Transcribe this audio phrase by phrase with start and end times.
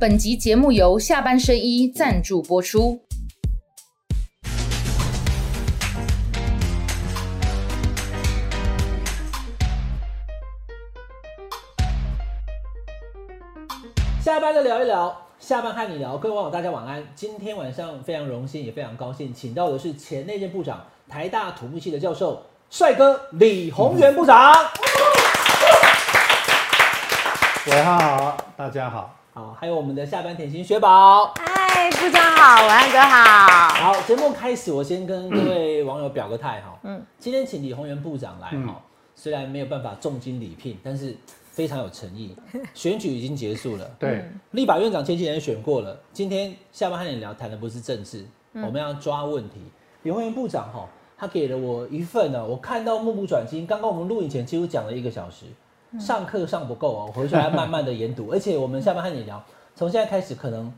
[0.00, 3.02] 本集节目由下半身衣赞助播出。
[14.22, 17.06] 下班的聊一聊，下班和你聊，各位网友大家晚安。
[17.14, 24.54] 今天晚上非常荣幸，也非常高兴，请到的是前内政部长、台大土木系的教授帅哥李宏源部长。
[27.66, 29.19] 伟汉好，大家好。
[29.40, 31.32] 好，还有我们的下班甜心雪宝。
[31.36, 33.68] 嗨，部长好，文安哥好。
[33.70, 36.78] 好，节目开始，我先跟各位网友表个态哈。
[36.82, 38.82] 嗯，今天请李宏源部长来哈，
[39.14, 41.16] 虽然没有办法重金礼聘，但是
[41.50, 42.36] 非常有诚意。
[42.74, 45.98] 选举已经结束了，对，立法院长前几年选过了。
[46.12, 49.54] 今天下班和你聊，谈的不是政治，我们要抓问题。
[50.02, 53.66] 李宏源部长哈，他给了我一份呢，我看到目不转睛。
[53.66, 55.46] 刚刚我们录影前几乎讲了一个小时。
[55.98, 59.42] 上课上不够哦，我回去还要慢慢的研读， 而且我们下班和你聊，
[59.74, 60.72] 从现在开始可能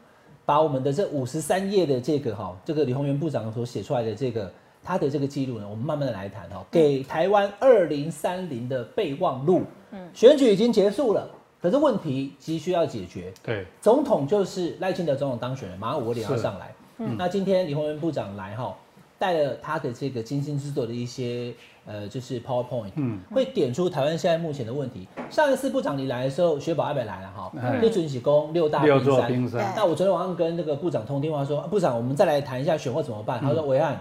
[0.47, 4.51] 把我们的这五十三页的这个哈，这个李宏源部长所写出来的这个
[4.83, 9.63] 他的这个记录呢，我们慢慢的来谈哈，给台湾二零三零的备忘录。
[9.91, 11.29] 嗯，选举已经结束了，
[11.61, 13.31] 可是问题急需要解决。
[13.43, 16.75] 对，总统就是赖清德总统当选人，马上五点要上来。
[16.97, 18.75] 嗯，那今天李宏源部长来哈，
[19.19, 21.53] 带了他的这个精心制作的一些。
[21.85, 25.09] 呃，就是 PowerPoint，嗯，会点出台湾现在目前的问题。
[25.31, 28.81] 上一次部长你来的时候，雪宝阿北来了哈，就准许攻六大
[29.27, 29.73] 冰山。
[29.75, 33.41] 那我昨天晚上跟那个部长通电话说，部长，我们再来谈一下选货怎么办？
[33.41, 34.01] 他说，伟汉，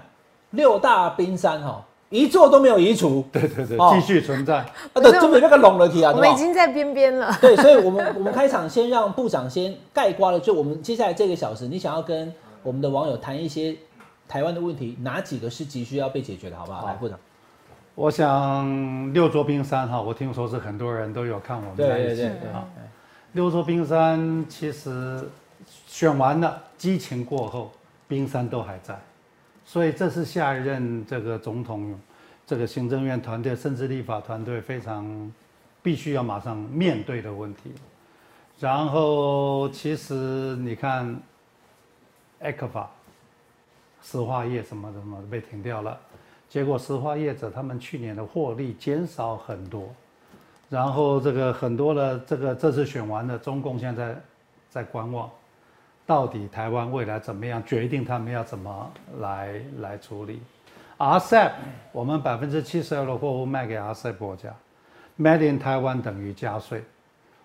[0.52, 4.58] 六大冰山哈，一座都没有移除，对对对，继续存在。
[4.58, 7.36] 啊，对，就没那个拢了题啊，我们已经在边边了。
[7.42, 13.76] 对，所以我们我们开场先让部长先盖瓜了，就我们接下来这个小时，你想要跟我们的网友谈一些
[14.28, 16.86] 台湾的问题，哪几个是急需要被解决的，好不好？
[16.86, 17.18] 来，部长。
[17.95, 22.66] 我想六座冰山哈，我听说是很多人都有看我们在一起啊。
[23.33, 25.30] 六座冰山其实
[25.88, 27.72] 选完了，激情过后，
[28.08, 28.98] 冰山都还在，
[29.66, 32.00] 所以这是下一任这个总统、
[32.48, 35.32] 这个行政院团队甚至立法团队非常
[35.83, 37.73] 必须要马上面对的问题。
[38.60, 40.14] 然后其实
[40.58, 41.20] 你看，
[42.39, 42.89] 埃克法、
[44.02, 45.99] 石化业什么什么被停掉了。
[46.52, 49.88] 结果石化业者他们去年的获利减少很多，
[50.67, 54.14] 然后这个很多的这个这次选完了，中共现在
[54.70, 55.32] 在观望，
[56.06, 58.92] 到底台湾未来怎么样，决定他们要怎么
[59.22, 60.42] 来来处理。
[60.98, 61.52] RCEP
[61.94, 64.54] 我们百分之七十二的货物卖给 RCEP 国家
[65.17, 66.84] ，Made in 台湾等于加税。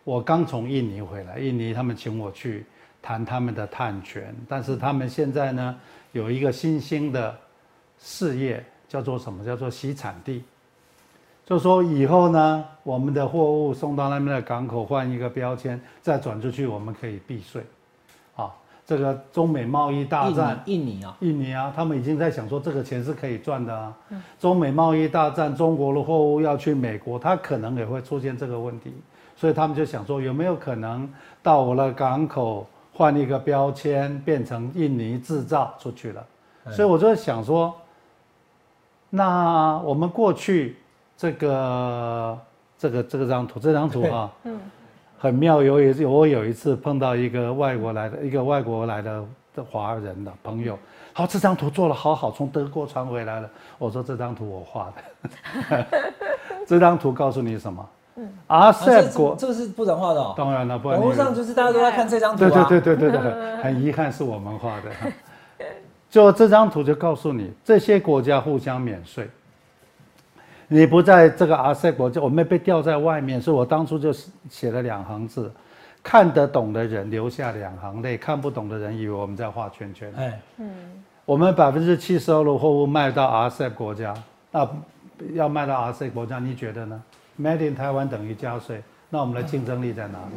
[0.02, 2.66] 我刚从印尼回来，印尼他们请我去
[3.00, 5.78] 谈他们的碳权，但是他们现在呢
[6.10, 7.38] 有一个新兴的
[8.00, 8.64] 事业。
[8.88, 9.44] 叫做什么？
[9.44, 10.44] 叫做洗产地，
[11.44, 17.64] 就说以后呢，我们的货物送到那边的港口换一个标签，再转出去，我们可以避税。
[18.36, 18.52] 啊，
[18.84, 23.92] 这个中美贸易大战，印尼啊，印尼啊，他们已经在想说这个钱是可以赚的啊。
[24.38, 28.92] 中美贸易大战，中国的货物要去美国，它可能也会出现这个问题，
[29.36, 31.08] 所以他们就想说有没有可能
[31.42, 36.24] 到我的港口换一个标签，变成印尼制造出去了。
[36.70, 37.74] 所以我就想说。
[39.16, 40.76] 那我们过去
[41.16, 42.38] 这个
[42.78, 44.60] 这个这个张图，这张图啊，嗯，
[45.18, 45.62] 很妙。
[45.62, 50.78] 有一我有一次碰到一个外国来的一个外国来的的华人的朋友，
[51.14, 53.48] 好，这张图做的好好，从德国传回来了。
[53.78, 54.92] 我说这张图我画
[55.70, 55.86] 的，
[56.68, 57.88] 这张图告诉你什么？
[58.16, 60.20] 嗯，阿塞国，这个是部长画的。
[60.20, 62.38] 哦当然了，网络上就是大家都在看这张图。
[62.38, 64.90] 对对对对对对， 很遗憾是我们画的。
[66.16, 69.28] 就这张图就告诉你，这些国家互相免税。
[70.66, 73.38] 你不在这个 RCEP 国家，我们被吊在外面。
[73.38, 74.10] 所以我当初就
[74.48, 75.52] 写了两行字：
[76.02, 80.10] 看得懂的人留下两行泪，看不懂的人以为我们在画圈圈。
[80.16, 80.70] 哎，嗯，
[81.26, 84.14] 我们百分之七十二的货物卖到 RCEP 国家，
[84.50, 84.66] 那
[85.34, 87.02] 要卖到 RCEP 国家，你觉得呢
[87.38, 90.34] ？Made in 台湾等于加税，那我们的竞争力在哪里？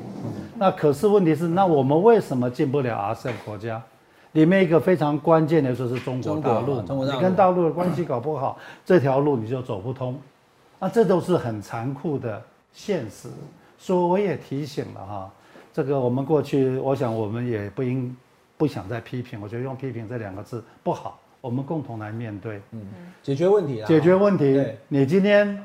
[0.56, 3.82] 那可是问题是，那我们为什么进不了 RCEP 国家？
[4.34, 10.20] 里面一个非常关键的就是中国大陆，你跟大陆的关系搞不好， 这条路你就走不通，
[10.78, 12.42] 啊，这都是很残酷的
[12.72, 13.28] 现实。
[13.78, 15.32] 所以我也提醒了哈，
[15.74, 18.16] 这个我们过去，我想我们也不应
[18.58, 22.82] 不想再批评，我觉得用批评这两个字不好，我们共同来面对，嗯，
[23.24, 24.64] 解决问题，解决问题。
[24.90, 25.64] 你今天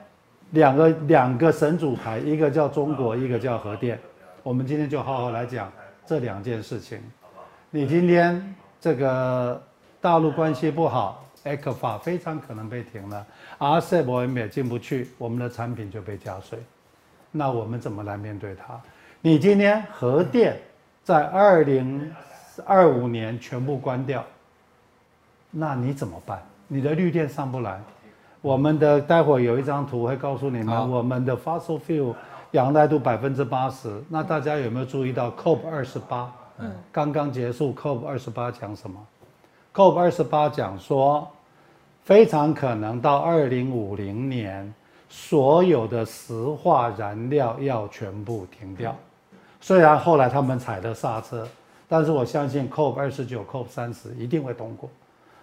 [0.52, 3.98] 两个两个神主牌，一个叫中国，一个叫核电，
[4.42, 5.70] 我们今天就好好来讲
[6.06, 6.98] 这两件事情。
[7.76, 9.60] 你今天这个
[10.00, 13.26] 大陆关系不好 e c 法非常可能被停了
[13.58, 16.56] ，RCEP 我们也进不去，我们的产品就被加税，
[17.32, 18.80] 那我们怎么来面对它？
[19.20, 20.56] 你今天核电
[21.02, 22.14] 在二零
[22.64, 24.24] 二五年全部关掉，
[25.50, 26.40] 那你怎么办？
[26.68, 27.80] 你的绿电上不来。
[28.40, 32.14] 我们的待会有一张图会告诉你们，我们的 fossil fuel
[32.52, 34.00] 仰赖度百分之八十。
[34.08, 36.32] 那大家有没有注意到 COP 二十八？
[36.58, 38.98] 嗯，刚刚结束 COP 二十八讲什么
[39.72, 41.28] ？COP 二十八讲说，
[42.04, 44.72] 非常可能到二零五零年，
[45.08, 48.94] 所有的石化燃料要全部停掉。
[49.60, 51.48] 虽然后来他们踩了刹车，
[51.88, 54.88] 但是我相信 COP 二十九、COP 三十一定会通过。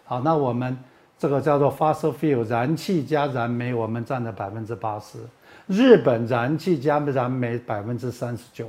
[0.06, 0.78] 好，那我们。
[1.20, 5.20] 这个叫做 fossil fuel，燃气加燃煤，我们占了百分之八十。
[5.68, 8.68] 日本燃气加燃煤百分之三十九。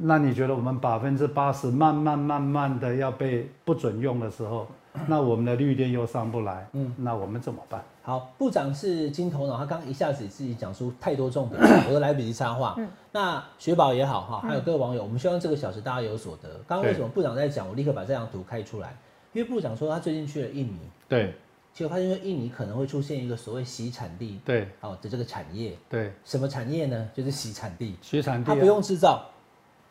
[0.00, 4.66] 那你觉得我们百分之八十慢慢慢慢的要被不准用的时候，
[5.08, 7.82] 那我们的绿电又上不来，嗯，那我们怎么办？
[8.02, 12.74] 好，部长是金头脑，他刚一下子自己讲出太多重点， 我都来不及插话。
[12.78, 16.48] 嗯那雪宝也好哈，还有各位网友，我们希望这个小时大家有所得。
[16.68, 17.68] 刚刚为什么部长在讲？
[17.68, 18.96] 我立刻把这张图开出来。
[19.32, 20.78] 因为部长说他最近去了印尼，
[21.08, 21.34] 对，
[21.74, 27.10] 结果发现说印尼可能会出现一个所谓洗产地，对，哦的这个产业，对，什么产业呢？
[27.12, 29.26] 就是洗产地，洗产地，他不用制造，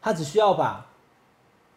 [0.02, 0.86] 他只需要把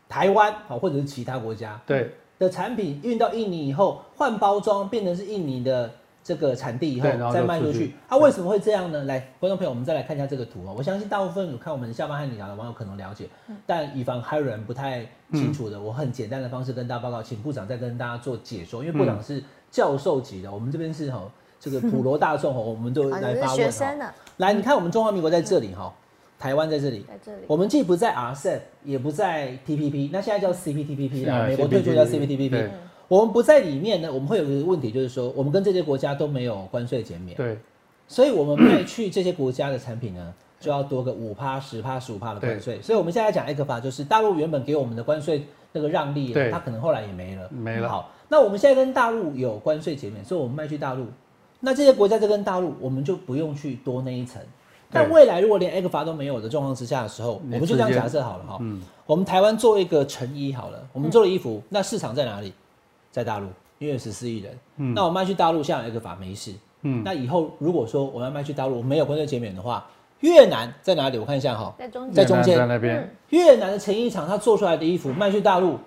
[0.09, 5.91] 台湾好或者是其他国家对的产品运到印尼以后，换包装变成是印尼的。
[6.23, 9.05] 这个产地以后再卖出去，它为什么会这样呢？
[9.05, 10.73] 来，观众朋友，我们再来看一下这个图啊。
[10.77, 13.27] 我相信大部分有看我们下班和你聊的网友可能了解，
[13.67, 18.85] 但以防还有人不太清楚的，我很简单的方式跟大家报告，请部长再跟大家做解说。
[18.85, 21.23] 因为部长是教授级的，我们这边是哈
[21.59, 24.15] 这个普罗大众哈，我们都来发问 哈。
[24.37, 25.93] 来，你看我们中华民国在这里哈，
[26.41, 32.71] 台湾在这里，在这里，我们既不在 RCEP，也不在 TPP，那现在叫 CPTPP 了，美国退出叫 CPTPP。
[33.09, 37.59] 我们不在里面呢，我们会有一个问题，就是说我们跟这些国家都没有关税减免，对，
[38.09, 42.81] 所以我们卖去这些国家的产品呢，就要多个五趴、十趴、十五趴的关税。
[42.81, 47.87] 所以我们现在讲 A 克法，就是大陆原本给我们的关税那个让利，它可能后来也没了，没了。
[47.87, 51.05] 好，那我们现在跟大陆有关税减免，所以我们卖去大陆，
[51.61, 54.41] 那这些国家在跟大陆，我们就不用去多那一层。
[54.93, 62.53] 但未来如果连 A 克法都没有的状况之下的时候，我们就这样假设好了哈，嗯，我们台湾做一个成衣好了，我们做了衣服，那市场在哪里？
[63.11, 63.49] 在大陆，
[63.79, 66.53] 因为十四亿人，嗯，那我卖去大陆，像一个法没事，
[66.83, 69.85] 嗯，那以后如果说我要卖去大陆没有关税减免的话，
[70.21, 71.19] 越南在哪里？
[71.19, 73.13] 我看一下哈，在中在中间，在那边。
[73.31, 75.79] 越南的成衣厂，它做出来的衣服卖去大陆，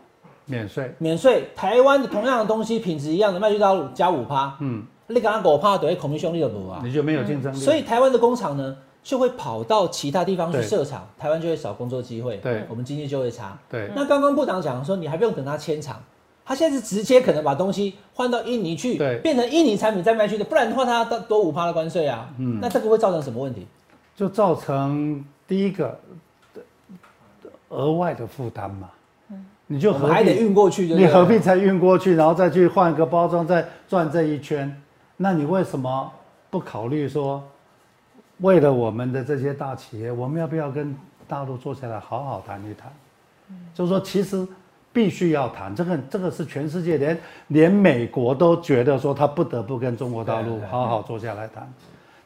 [0.46, 1.48] 免税，免税。
[1.56, 7.58] 台湾的同样的东西，品质一样的卖去大陆加五趴，嗯，你刚刚五趴等于孔明兄弟的多啊，你就没有竞争力。
[7.58, 13.58] 所以台湾的工厂呢，就会跑到其他地方去设厂，台湾就会少工作机会，对，我们经济就会差。
[13.70, 16.02] 对，那刚刚部长讲说，你还不用等他迁厂。
[16.46, 22.30] 他现在是直接可能把东西换到印尼去，对，变成印尼产品再卖去的，不然的话他多多五趴的关税啊。
[22.38, 23.66] 嗯，那这个会造成什么问题？
[24.16, 25.98] 就造成第一个
[27.70, 28.90] 额外的负担嘛。
[29.32, 34.82] 嗯，你就还得运过去，你何必才运过去，然后再去换个包装，再转这一圈？
[35.16, 36.12] 那你为什么
[36.50, 37.42] 不考虑说，
[38.40, 40.96] 为了我们的这些大企业，我们要不要跟
[41.28, 42.92] 大陆坐下来好好谈一谈？
[43.74, 44.48] 就是说其实。
[44.96, 51.68] 必须要谈这个，这个是全世界连连美国都觉得说他不得不跟中国大陆好好坐下来谈。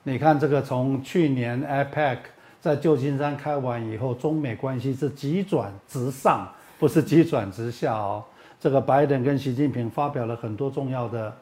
[0.03, 2.17] 你看这个从去年 APEC
[2.59, 6.45] 在旧金山开完以后，中美关系是急转直上，
[6.77, 8.21] 不是急转直下哦。
[8.59, 11.33] 这个拜登跟习近平发表了很多重要的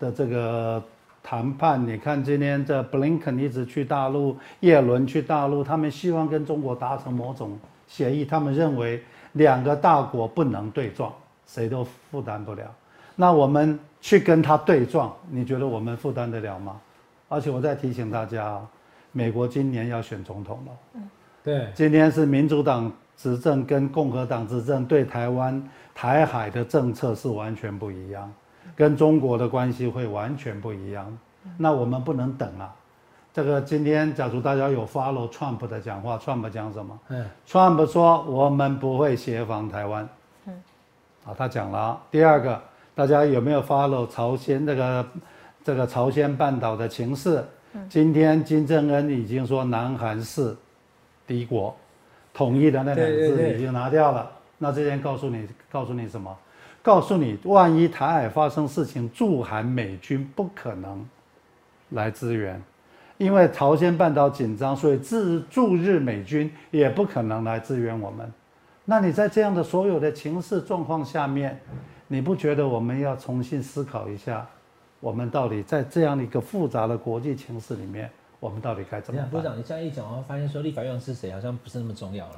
[0.00, 0.82] 的这个
[1.24, 1.84] 谈判。
[1.84, 9.02] 你看今天这布林肯一直去大陆，耶伦去大陆，他们希望跟中国达成某种协议，他们认为。
[9.34, 11.12] 两个大国不能对撞，
[11.44, 12.72] 谁都负担不了。
[13.16, 16.80] 那我们去跟他对撞，你觉得我们负担得了吗？
[17.28, 18.64] 而且我再提醒大家，
[19.10, 20.72] 美国今年要选总统了。
[20.94, 21.02] 嗯，
[21.42, 25.60] 对，今天是民主党执政跟共和党执政，对台湾
[25.92, 28.32] 台海的政策是完全不一样，
[28.76, 31.06] 跟中国的关系会完全不一样。
[31.58, 32.74] 那我们不能等啊。
[33.32, 36.98] 这个今天，假如大家有 follow Trump 的讲话，Trump 讲什么？
[37.08, 40.08] 嗯，Trump 说我们不会协防台湾。
[40.46, 40.54] 嗯，
[41.26, 42.00] 啊，他讲了。
[42.10, 42.62] 第二个，
[42.94, 45.06] 大家有没有 follow 朝鲜这个
[45.64, 47.44] 这个朝鲜半岛的情势？
[47.88, 50.56] 今天金正恩已经说南韩是
[51.26, 51.74] 敌国，
[52.32, 54.30] 统一的那两个字已经拿掉了。
[54.58, 56.32] 那这边告诉你，告诉你什么？
[56.84, 61.02] 告诉你，万一台海发生事情，驻韩美军不可能
[61.88, 62.62] 来支援。
[63.16, 68.30] 因为朝鲜半岛紧张，所以自驻日美军也不可能来支援我们。
[68.84, 71.58] 那你在这样的所有的情势状况下面，
[72.06, 74.46] 你不觉得我们要重新思考一下，
[75.00, 78.10] 我们到底在这样的一个复杂的国际情势里面，
[78.44, 79.30] 我们到底该怎么办？
[79.30, 82.32] 部长，你这样一讲，我发现说立法院是谁好像不是那么重要了。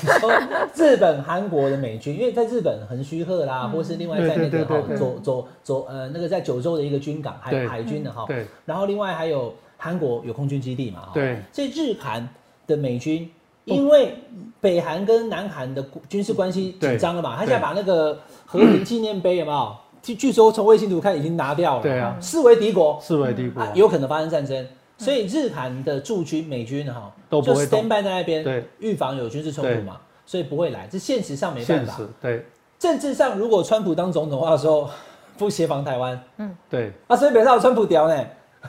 [0.74, 12.26] 日本、韩国的美军，因为在日本横须贺啦，或是另外在那个哈左左左呃那个在九州的一个军港海海军的哈，对，然后另外还有韩国有空军基地嘛，对，所以日韩
[12.66, 13.30] 的美军，
[13.66, 14.16] 因为
[14.62, 19.76] 北韩跟南韩的军事关系紧张了嘛，他现在把那个和平纪念碑有没有？
[20.00, 24.66] 据据说从卫星图看已经拿掉了，对啊，视为敌国，视为敌国，有可能发生战争。
[24.96, 30.86] 所以日韩的驻军美军哈都不会 stand by 在那边，对，预防有军事冲突嘛，所以不会来。
[30.90, 31.98] 这现实上没办法。
[32.20, 32.46] 对，
[32.78, 34.88] 政治上如果川普当总统的话，说
[35.36, 36.92] 不协防台湾，嗯，对。
[37.08, 38.24] 啊，所以别让川普屌呢，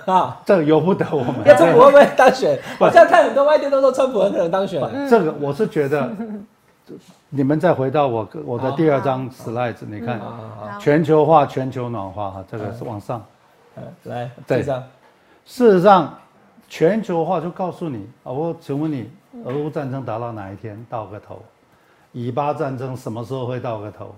[0.05, 1.35] 啊， 这个由不得我们。
[1.45, 2.59] 那川普会不会当选？
[2.79, 4.81] 我现在看很多外电都说川普很可能当选。
[5.07, 6.09] 这个我是觉得，
[7.29, 10.19] 你们再回到我我的第二张 slide，你看，
[10.79, 13.23] 全球化、全球暖化哈，这个是往上，
[14.03, 14.83] 来，这张。
[15.45, 16.17] 事实上，
[16.67, 19.09] 全球化就告诉你啊，我请问你，
[19.45, 21.41] 俄乌战争打到哪一天到个头？
[22.11, 24.15] 以巴战争什么时候会到个头？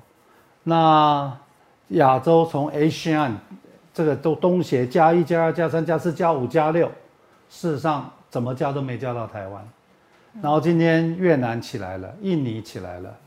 [0.63, 1.37] 那
[1.89, 3.33] 亚洲从 ASEAN
[3.93, 6.87] 这个都东协加一加二加三加四加五加六，
[7.49, 9.69] 事实上怎么加都没加到台湾。
[10.41, 13.17] 然后今天越南起来了，印尼起来了，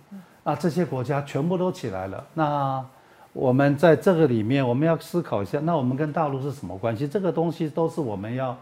[0.45, 2.25] 啊，这些国家全部都起来了。
[2.33, 2.85] 那
[3.33, 7.07] 我们在这个里面，我们要思考一下，那我们跟大陆是什么关系？
[7.07, 8.57] 这个东西都是我们要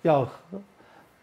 [0.00, 0.26] 要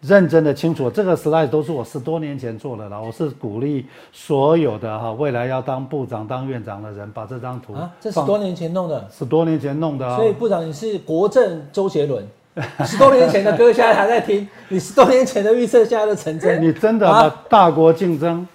[0.01, 0.89] 认真的清楚。
[0.89, 3.01] 这个 slide 都是我十多年前做的了。
[3.01, 10.15] 我是鼓励所有的哈未来要当部长、当院长的人，把这张图啊，这十多年前弄的，十多年前弄的。
[10.15, 12.23] 所以部长你是国政周杰伦，
[12.85, 16.61] 十多年前的歌现在还在听，你十多年前的预测现在都成真。
[16.61, 18.47] 你真的把大国竞争。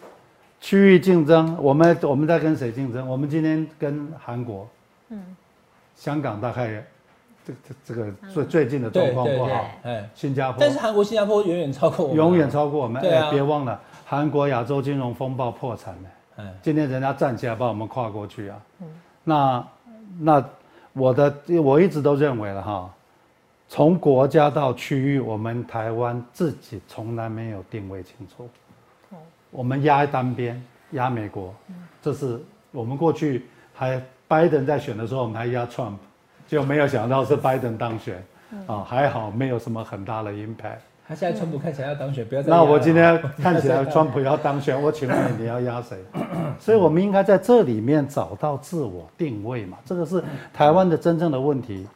[0.61, 3.07] 区域竞争，我们我们在跟谁竞争？
[3.09, 4.67] 我们今天跟韩国，
[5.11, 5.37] 嗯，
[5.95, 6.83] 香港大概
[7.45, 13.01] 这这这个最最近的状况不好，哎，新加坡，但是韩国、新加坡远远超过我们，永远超过我们。
[13.03, 18.61] 哎，别忘了，韩国亚洲金融风暴破产了，嗯，今天人家站起来把我们跨过去啊。
[18.81, 18.87] 嗯，
[19.23, 19.69] 那
[20.19, 20.45] 那
[20.95, 21.33] 我的
[21.63, 22.91] 我一直都认为了哈，
[23.69, 28.49] 从国家到区域，我们台湾自己从来没有定位清楚。
[29.51, 30.63] 我们压单边，
[30.93, 31.55] 压美国，
[32.03, 32.41] 这是
[32.73, 35.95] 我们过去还拜登在选的时候，我们还压 Trump，
[36.47, 38.23] 就没有想到是拜登当选，
[38.67, 40.79] 啊，还好没有什么很大的 impact。
[41.09, 42.51] 他现在川普看起来要当选，不要再。
[42.51, 45.97] 那我今天看起来 川普要当选，我请问你，你要压谁？
[46.59, 50.23] 所以我们应该在这里面找到自我定位嘛，这个是
[50.53, 51.87] 台湾的真正的问题。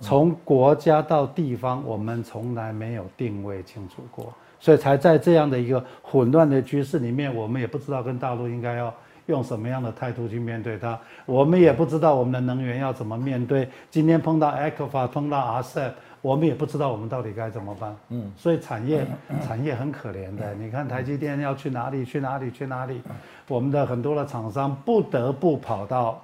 [0.00, 4.32] 从国家到地方，我们从来没有定位清楚过。
[4.60, 8.92] 所以才在这样的一个混乱的局势里面，我们也不知道跟大陆应该要
[9.26, 10.98] 用什么样的态度去面对它。
[11.26, 13.68] 我们也不知道我们的能源要怎么面对。
[13.90, 17.94] 今天碰到 ECFA，碰到 RCEP，我们也不知道我们到底该怎么办。
[18.08, 19.06] 嗯，所以产业
[19.46, 20.54] 产业很可怜的。
[20.54, 22.04] 你看台积电要去哪里？
[22.04, 22.50] 去哪里？
[22.50, 23.00] 去哪里？
[23.46, 26.20] 我们的很多的厂商不得不跑到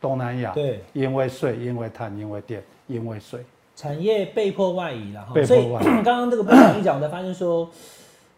[0.00, 0.52] 东南亚。
[0.52, 3.44] 对，因为税，因为碳，因为电，因为水。
[3.78, 7.70] 产业被迫外移了哈，所以 刚刚这个部长一讲，我才发现说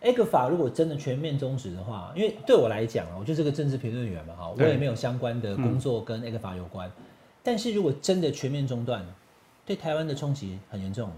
[0.01, 6.93] ，A 克法如果真的全面终止的话，因为对我来讲啊，我就是个政治评论员嘛哈，我也没有相关的工作跟 A 克法有关。
[7.43, 9.03] 但是如果真的全面中断，
[9.65, 11.11] 对台湾的冲击很严重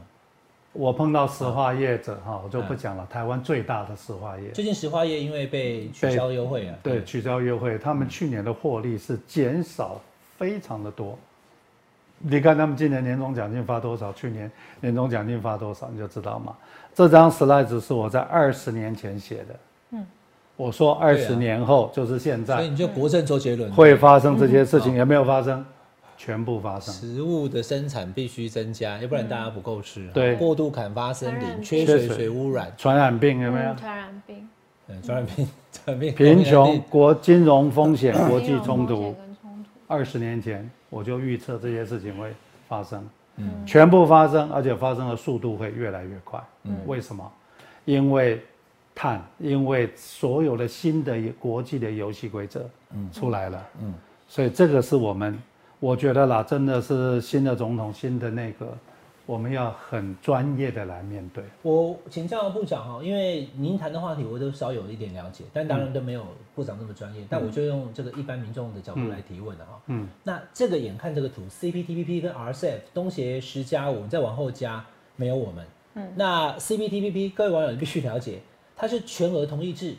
[0.72, 3.04] 我碰到石化业者哈，我就不讲了。
[3.10, 10.00] 台湾最大的石化业，最近石化业因为被取消优惠啊，对，取消优惠，他们去年的获利是减少
[10.38, 11.18] 非常的多。
[12.24, 14.12] 你看他们今年年终奖金发多少？
[14.12, 14.50] 去年
[14.80, 15.88] 年终奖金发多少？
[15.92, 16.54] 你就知道嘛。
[16.94, 19.56] 这张 slide 是我在二十年前写的。
[19.90, 20.06] 嗯，
[20.56, 22.56] 我说二十年后就是现在。
[22.56, 25.64] 所以你就国政周杰伦会发生这些事情，有没有发生？
[26.16, 26.94] 全部发生。
[26.94, 30.08] 食物的生产必须增加，要不然大家不够吃。
[30.14, 33.74] 对，过度砍伐森林，缺水、水污染、传染病有没有？
[33.74, 34.48] 传染病。
[34.86, 36.14] 嗯，传染病、传染病。
[36.14, 39.16] 贫穷、国金融风险、国际冲突。
[39.88, 40.70] 二十年前。
[40.92, 42.30] 我就预测这些事情会
[42.68, 46.38] 发生，嗯，全部发生，而且发生的速度会越来越快。
[46.64, 47.32] 嗯，为什么？
[47.86, 48.38] 因为
[48.94, 53.94] 碳，因为所有的新的国际的游戏规则，嗯，出来了，嗯，
[54.28, 55.42] 所以这个是我们，
[55.80, 58.76] 我觉得啦，真的是新的总统，新的那个。
[59.24, 61.44] 我们要很专业的来面对。
[61.62, 67.24] 我请教部长哈，因为您谈的话题我都稍有一点了解，但当然都没有部长那么专业。
[67.30, 69.80] 但我就用这个一般民众的角度来提问了哈。
[69.86, 70.08] 嗯。
[70.24, 74.84] 那这个眼看这个图，CPTPP 跟 RCEP 东协十加五，再往后加
[75.16, 75.64] 没有我们。
[75.94, 76.12] 嗯。
[76.16, 78.40] 那 CPTPP 各位网友你必须了解，
[78.76, 79.94] 它是全额同意制，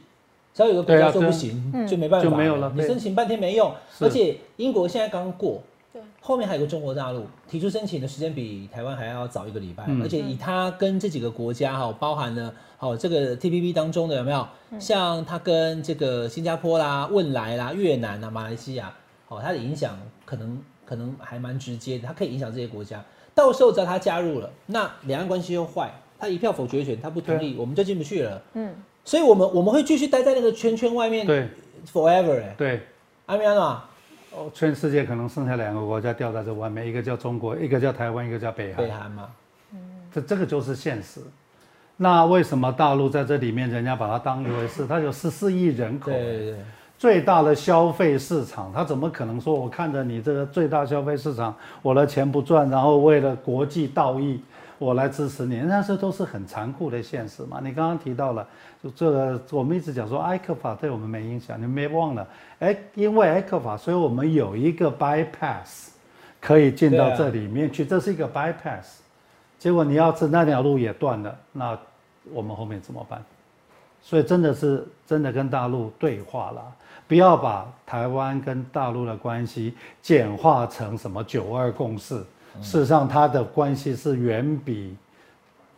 [0.54, 2.72] 只要有个国家说不行，就没办法，就没有了。
[2.76, 5.62] 你申请半天没用，而且英国现在刚过。
[5.94, 14.48] 对，后面还有个中国大陆提出申请的时间比台湾还要早一个礼拜，而且以它跟这几个国家哈，包含了好这个 T P P 当中的有没有？
[14.80, 18.92] 像它跟这个新加坡啦、汶莱啦、越南啊、马来西亚，
[19.28, 19.96] 好，它的影响
[20.26, 23.00] 可能可能还蛮直接的，它可以影响这些国家。
[23.36, 28.42] 到时候只要它加入了，那两岸关系又坏，它一票否决权，它不同意，我们就进不去了。
[28.54, 28.74] 嗯，
[29.06, 31.48] 所以我们我们会继续待在那个圈圈外面，对
[31.94, 32.82] ，forever 哎，对，
[33.28, 33.84] 阿米安娜。
[34.36, 38.84] 哦，全世界可能剩下两个国家掉在这外面，一个叫中国，一个叫台湾，一个叫北韩。
[38.84, 39.30] 北韩嘛，
[39.74, 39.78] 嗯，
[40.12, 41.22] 这这个就是现实。
[41.96, 44.88] 那为什么大陆在这里面，人家把它当一回事？
[44.88, 46.56] 它有十四亿人口，对对对，
[46.98, 54.42] 最大的消费市场，它怎么可能说我看着你这个最大消费市场，我的钱不赚，然后为了国际道义？
[54.84, 57.62] 我来支持你，那这都是很残酷的现实嘛。
[57.64, 58.46] 你刚刚提到了，
[58.84, 62.28] 就这个我们一直讲说埃克法对我们没影响，你没忘了？
[62.60, 65.88] 哎，因为埃克法，所以我们有一个 bypass
[66.42, 68.98] 可以进到这里面去，这是一个 bypass。
[69.58, 71.80] 结果你要是那条路也断了，那
[72.34, 73.24] 我们后面怎么办？
[74.02, 76.62] 所以真的是真的跟大陆对话了，
[77.08, 82.22] 不要把台湾跟大陆的关系简化成什么九二共识。
[82.62, 84.96] 事实上，它的关系是远比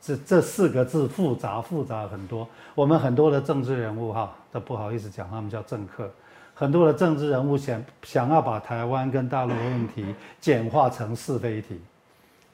[0.01, 2.47] 这这四个字复杂复杂很多。
[2.73, 6.09] 我们很多的政治人物哈，都不好意思讲，他们叫政客。
[6.53, 10.05] 很多的政治人物想想要把台湾跟大陆的问题
[10.39, 11.79] 简化成是非题，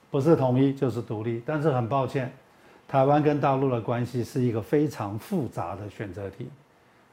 [0.10, 1.42] 不是统一就是独立。
[1.46, 2.32] 但是很抱歉，
[2.88, 6.48] 台湾跟大陆的关系是一个非常复杂的选择题。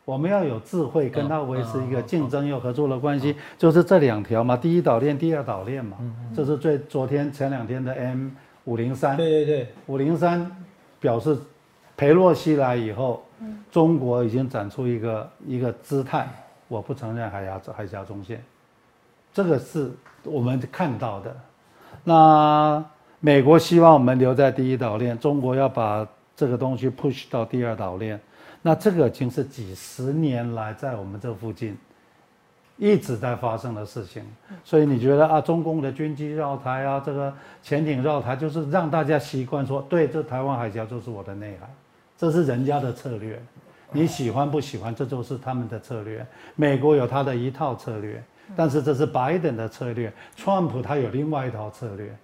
[0.08, 4.56] 我们要有智慧，跟他维持一个竞争又合作的关系，就是这两条嘛。
[4.56, 5.98] 第一岛链，第二岛链嘛。
[6.34, 8.30] 这是最昨天前两天的 M
[8.64, 9.18] 五零三。
[9.18, 10.50] 对对对，五零三
[10.98, 11.36] 表示，
[11.94, 13.22] 裴洛西来以后，
[13.70, 16.26] 中国已经展出一个一个姿态，
[16.68, 18.42] 我不承认海峡海峡中线，
[19.30, 19.92] 这个是
[20.24, 21.36] 我们看到的。
[22.02, 22.82] 那
[23.20, 28.18] 美国希望我们留在第一岛链，中国要把这个东西 push 到第二岛链。
[28.62, 31.76] 那这个已经是几十年来在我们这附近
[32.76, 34.22] 一直在发生的事情，
[34.62, 41.68] 所以你觉得啊，中共的军机绕台啊，这个潜艇绕台，就是让大家习惯说，对，这台湾海峡就是我的内海，
[42.16, 43.40] 这是人家的策略，
[43.90, 46.24] 你喜欢不喜欢，这就是他们的策略。
[46.54, 48.22] 美国有他的一套策略，
[48.54, 52.16] 但是这是拜登的策略，川普他有另外一套策略。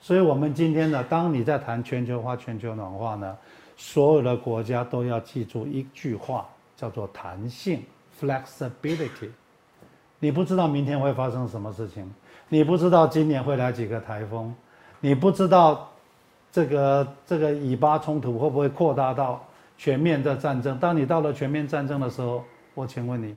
[0.00, 3.36] 所以我们今天呢，当你在谈全球化、全球暖化呢？
[3.76, 7.82] 所有的国家都要记住一句话，叫做弹性
[8.20, 9.30] （flexibility）。
[10.18, 12.08] 你不知道明天会发生什么事情，
[12.48, 14.54] 你不知道今年会来几个台风，
[15.00, 15.90] 你不知道
[16.52, 19.44] 这个这个以巴冲突会不会扩大到
[19.76, 20.78] 全面的战争。
[20.78, 23.34] 当你到了全面战争的时候，我请问你，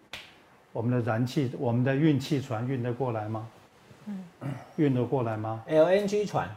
[0.72, 3.48] 我们的燃气、我们的运气船运得过来吗？
[4.08, 4.24] 嗯，
[4.76, 6.48] 运得过来吗？LNG 船。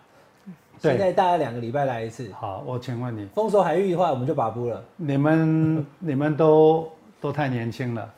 [0.80, 2.30] 现在大概两个礼拜来一次。
[2.38, 4.82] 好，我请问你，丰收海域的话，我们就把布了。
[4.96, 8.08] 你们你们都都太年轻了。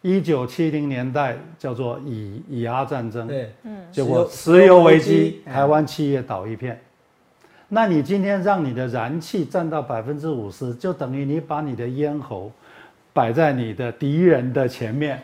[0.00, 6.80] 一九七零年代叫做以以阿战争，对，嗯，结果石油危机，台湾企业倒一片。
[7.68, 12.50] 那你今天让你的燃气占到百分之五十，就等于你把你的咽喉
[13.12, 15.22] 摆在你的敌人的前面。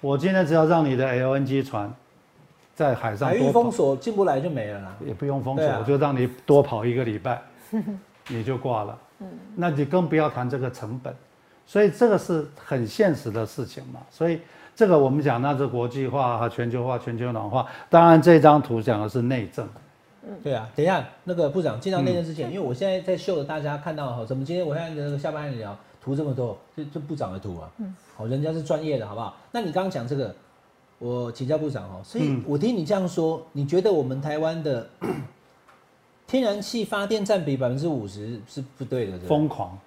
[0.00, 1.92] 我今天只要让你的 LNG 船。
[2.80, 7.38] 在海上，海域封锁进不来就没了啦，也不用封锁，我就让你多跑一个礼拜，
[8.28, 8.98] 你就挂了。
[9.18, 11.14] 嗯，那你更不要谈这个成本，
[11.66, 14.00] 所以这个是很现实的事情嘛。
[14.10, 14.40] 所以
[14.74, 17.66] 这个我们讲那是国际化和全球化、全球暖化。
[17.90, 19.68] 当然这张图讲的是内政。
[20.22, 20.66] 嗯，对啊。
[20.74, 29.36] 等一下，那个部长进到内政之前，因为我现在在秀的，大家看到哈，怎么今天我看那个下半聊图这么多，这这部长的图啊，嗯，好，人家是专业的，好不好？
[29.52, 30.34] 那你刚刚讲这个。
[31.00, 34.86] 我请教部长哦，所以我听你这样说，你觉得我们台湾的
[36.26, 39.18] 天然气发电占比百分之五十是不对的？
[39.20, 39.78] 疯狂！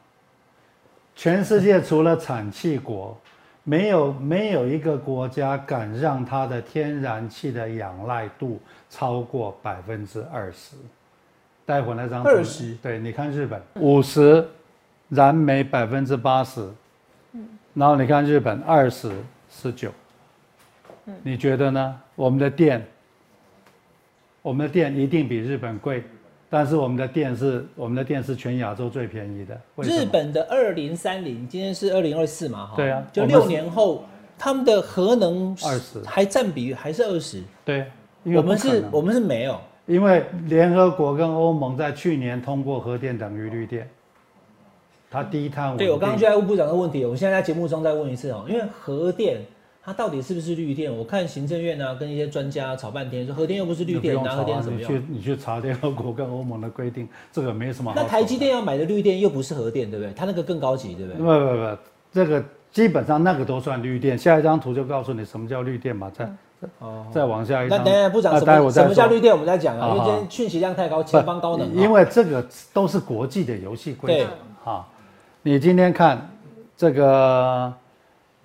[1.15, 3.15] 全世界除了产气国，
[3.63, 10.75] 没有没有一个国家敢让它的天然气的仰赖度超过百分之二十。
[11.63, 14.43] 待会那张二十，对，你看日本五十，
[15.09, 16.67] 燃煤百分之八十，
[17.33, 19.11] 嗯，然后你看日本二十
[19.51, 19.91] 十九。
[21.21, 21.99] 你觉得呢？
[22.15, 22.85] 我们的电，
[24.41, 26.03] 我们的电一定比日本贵，
[26.49, 29.59] 但是我们的电是我们的电是全亚洲最便宜的。
[29.83, 32.67] 日本的二零三零，今天是二零二四嘛？
[32.67, 34.05] 哈，对啊，就六年后，
[34.37, 37.43] 他们的核能二十还占比还是二十？
[37.65, 37.85] 对，
[38.23, 43.89] 我们是我们是没有，因为联合国跟欧盟在去年通过核电等于绿电，
[45.11, 45.75] 它低碳。
[45.75, 49.41] 对我刚刚就在问部长的问题，我现在在节目中再问一次哦，因为核电。
[49.85, 50.95] 它到底是不是绿电？
[50.95, 54.89] 我看行政院啊，跟一些专家吵半天，说核电又不是绿电，拿核电什么用？
[54.89, 57.91] 你去你去查联合国跟欧盟的规定，这个没什么。
[57.93, 60.13] 那台积电要买的绿电又不是核电，对不对？
[60.13, 61.17] 它那个更高级，对不对？
[61.17, 61.77] 不不不，
[62.13, 62.41] 这个
[62.71, 64.17] 基本上那个都算绿电。
[64.17, 66.29] 下一张图就告诉你什么叫绿电嘛，再
[66.79, 67.77] 哦再往下一张。
[67.77, 69.33] 那等下部长什么什么叫绿电？
[69.33, 71.73] 我们再讲啊，因为今天讯息量太高，前方高能。
[71.75, 74.87] 因为这个都是国际的游戏规则啊。
[75.41, 76.29] 你今天看
[76.77, 77.73] 这个，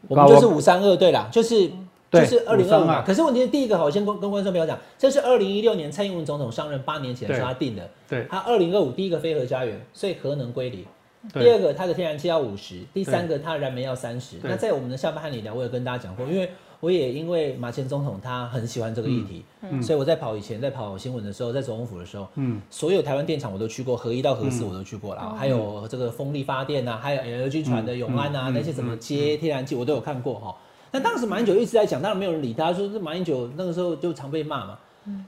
[0.07, 1.71] 我们就是五三二对啦，就是。
[2.11, 10.87] 就是二零二五，可是问题是第一个，我先跟跟观众朋友讲，这是二零一六年蔡英文总统上任八年前说他定的，对，他二零二五第一个非核家园，所以核能归零。
[11.35, 14.37] 第二个，它的天然气要五十，第三个，它的燃煤要三十。
[14.43, 19.45] 那在我们的下半汉里聊，我有跟大家讲过，因为我也因为马前总统他很喜欢这个议题，
[19.83, 30.57] 所以我在跑以前在跑新闻的时候，在总统府的时候，嗯，所有台湾电厂我都去过，核一到核四我都去过了，还有这个风力发电呐，还有 LG 船的永安啊，那些什么接天然气我都有看过哈。
[30.93, 34.79] 那当时马英九一直在讲，当然没有人理他，说是马英九那个时候就常被骂嘛。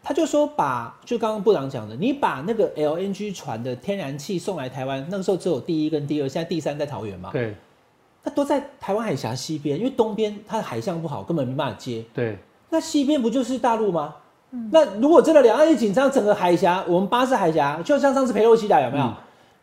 [0.02, 7.30] 他就说把，就刚刚部长讲的，你把那个 LNG 船的天然气送来台湾，那个时候只有第一跟第二，现在第三在桃园嘛。
[7.32, 7.54] 对。
[8.22, 12.04] 那都在台湾海峡西边，因为东边它的海象不好，根本没办法接。
[12.14, 12.38] 对。
[12.68, 14.14] 那西边不就是大陆吗？
[14.70, 19.12] 那如果真的两岸一紧张，整个海峡，我们巴士海峡，就像上次裴洛西来有没有？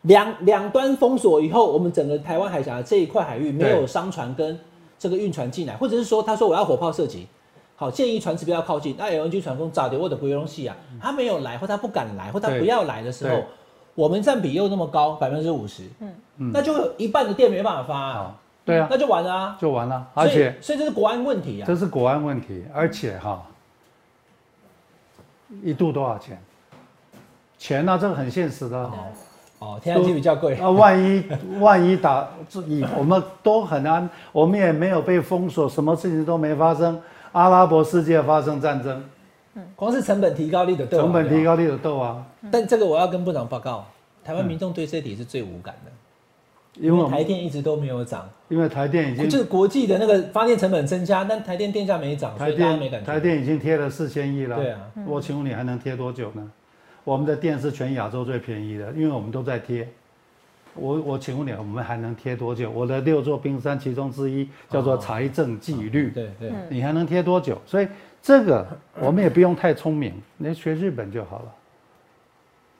[0.02, 4.58] 两两端封锁以后，我们整个台湾海峡这一块海域没有商船跟。
[5.00, 7.24] 这个运船进来，或者是说，他说我要火炮射击，
[7.76, 8.96] 好，建议船只不要靠近。
[8.98, 13.44] 那 LNG 船工早点或者回容器啊，他没有来，或他不敢来，或他不要来的时候，
[13.94, 18.36] 我们占比又那么高，百分之五十，嗯嗯，那就有一半的电没办法发啊，
[18.68, 20.06] 对啊，那就完了啊，就完了。
[20.12, 23.42] 而且，所以这是国安问题啊，这是国安问题，而且哈，
[25.62, 26.38] 一度多少钱？
[27.56, 27.98] 钱呢？
[28.00, 28.90] 这个很现实的。
[29.58, 30.70] 哦，天然气比较贵啊！
[30.70, 31.24] 万一
[31.58, 32.28] 万一打，
[32.66, 37.00] 以我们都很安，我们也没有被封锁，什么事情都没发生。
[37.32, 39.04] 阿拉伯世界发生战争，
[39.54, 42.24] 嗯，光是成本提高率的斗，成本提高率的斗啊！
[42.52, 43.84] 但这个我要跟部长报告，
[44.22, 45.90] 台湾民众对这题是最无感的，
[46.80, 53.06] 因为台电一直都没有涨，因为台电已经就是国际的那个发电成本增加，但台电电价没涨，台电没感觉。
[53.06, 56.50] 台电已经贴了四千亿了，对啊，我请问你还能贴多久呢？
[57.04, 59.88] 我们的电是全亚洲最便宜的，因为我们都在贴。
[60.74, 62.70] 我我请问你，我们还能贴多久？
[62.70, 67.60] 我的六座冰山其中之一叫做财政纪律，对对，你还能贴多久？
[67.66, 67.88] 所以
[68.22, 68.64] 这个
[69.00, 71.54] 我们也不用太聪明，你学日本就好了。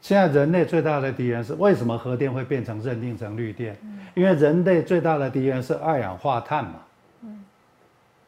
[0.01, 3.77] 现在人类最大的敌人是为什么核电会变成认定成绿电？
[4.15, 6.75] 因为人类最大的敌人是二氧化碳嘛。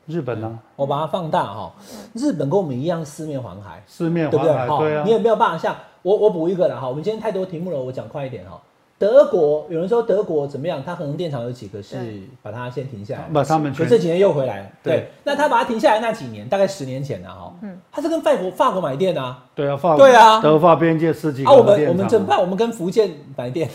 [0.07, 0.59] 日本呢？
[0.75, 1.73] 我把它放大哈。
[2.15, 5.05] 日本跟我们一样四面环海，四面环海，对啊。
[5.05, 6.89] 你也没有办法像我，我补一个了哈。
[6.89, 8.61] 我们今天太多题目了，我讲快一点哈。
[9.01, 10.83] 德国有人说德国怎么样？
[10.85, 11.97] 他可能电厂有几个是
[12.43, 14.67] 把它先停下来，把他们可这几年又回来了。
[14.83, 17.55] 对，那他把它停下来那几年，大概十年前了哈。
[17.63, 19.43] 嗯，他是跟法国法国买电啊。
[19.55, 22.39] 对啊，法对啊，德法边界十几个啊，我们我们怎么办？
[22.39, 23.71] 我们跟福建买电。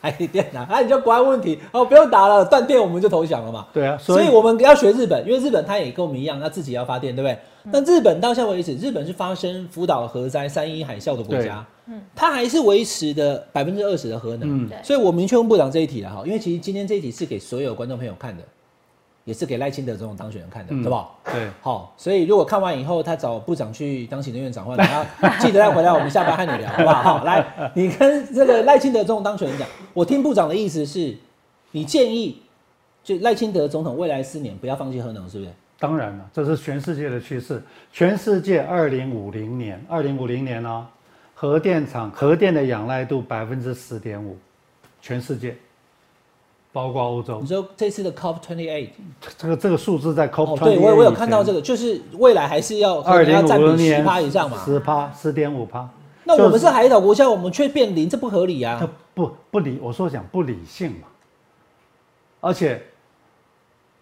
[0.00, 0.66] 还电啊？
[0.70, 3.66] 那你就国安问题哦，不用打了，断电我们就投降了嘛。
[3.72, 7.38] 对啊，所以我们要学日本，因为日本它也跟我们一样，它自己要发电，对不对？
[7.72, 14.66] 但日本到现在为止，日本是发生福岛核灾、三一海啸的国家，嗯，它还是维持的百分之二十的核能。
[14.66, 18.42] 嗯，所以我明确问部长这一题了哈，因为其实今天这一题是给所有观众朋友看的。
[19.26, 21.08] 也是给赖清德总统当选人看的，对吧？
[21.24, 25.04] 对，好，所以如果看完以后他找部长去当行政院长，或者要
[25.40, 27.02] 记得再回来，我们下班和你聊，好不好？
[27.18, 31.16] 好，来，你跟这个赖清德总统当选人讲，我听部长的意思是，
[31.72, 32.40] 你建议
[33.02, 35.50] 就赖清德总统未来四年不要放弃核能，是不是？
[35.80, 37.60] 当然了，这是全世界的趋势，
[37.92, 40.86] 全世界二零五零年，二零五零年呢，
[41.34, 44.38] 核电厂核电的仰赖度百分之十点五，
[45.02, 45.56] 全世界。
[46.76, 48.90] 包括欧洲，你说这次的 COP twenty eight，
[49.38, 55.88] 这个这个数字在 COP，对我我有看到这个，就是未来还是要二零五零年十趴以上嘛，十趴十点五趴。
[56.24, 58.86] 那我们是海岛国家，我们却变零，这不合理啊！
[59.14, 61.08] 不不理，我说讲不理性嘛。
[62.42, 62.82] 而且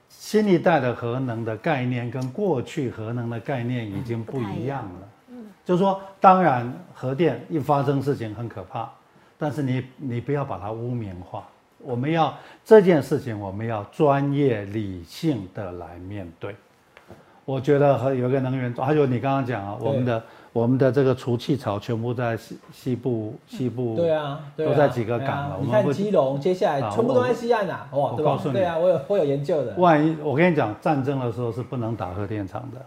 [0.08, 5.08] 新一代的核能的概念跟过去核能的概念已经不一样了。
[5.28, 8.90] 嗯，就是说，当然核电一发生事情很可怕，
[9.38, 11.46] 但是你你不要把它污名化。
[11.84, 16.54] 我们要这件事情，我们要专业理性的来面对。
[17.44, 25.58] 我觉得和有一个能源，还有你刚刚讲啊，我们的我们的这个除气槽全部在西西部西部，对啊，都在几个港了。
[25.60, 28.40] 你看基隆，接下来全部都在西岸呐，哇，对吧？
[28.50, 29.74] 对啊，我有我有研究的。
[29.76, 32.80] 万一我跟你讲，战争的时候是不能打核电厂的，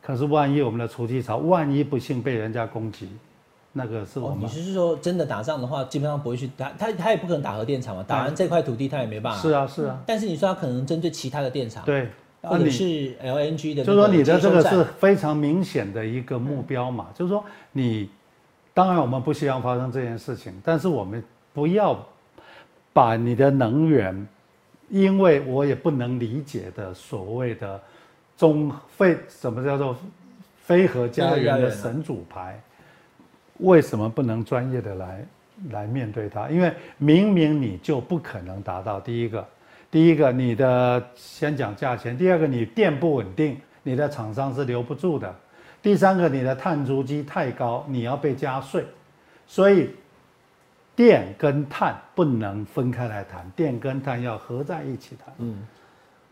[0.00, 3.08] 可是万一我们的除气槽万一不幸被人家攻击。
[3.72, 8.04] 那个是我们，你是说真的打仗的话，基本上不会去打他，他也不可能打核电厂嘛。
[8.06, 9.40] 打完这块土地，他也没办法。
[9.40, 10.02] 是啊，是啊。
[10.06, 12.08] 但是你说他可能针对其他的电厂，对，
[12.42, 12.84] 或者是
[13.22, 18.10] LNG 的，就是说你的这个是非常明显的一个目标嘛，就是说你，
[18.74, 21.96] 当然我们不希望发生这件事情，但是我们不要
[22.92, 24.26] 把你的能源，
[24.88, 27.80] 因为我也不能理解的所谓的
[28.36, 29.96] 中非什么叫做
[30.60, 32.60] 非核家园的神主牌，
[33.60, 35.26] 为什么不能专业的来
[35.70, 36.48] 来面对它？
[36.48, 39.46] 因为明明你就不可能达到第一个。
[39.90, 45.28] 第一个，你的先讲价钱；第二个，你电不稳定，你的厂商是留不住的；
[45.82, 48.86] 第三个，你的碳足迹太高，你要被加税。
[49.48, 49.90] 所以，
[50.94, 55.34] 电跟碳不能分开来谈，电跟碳要合在一起谈。
[55.38, 55.66] 嗯，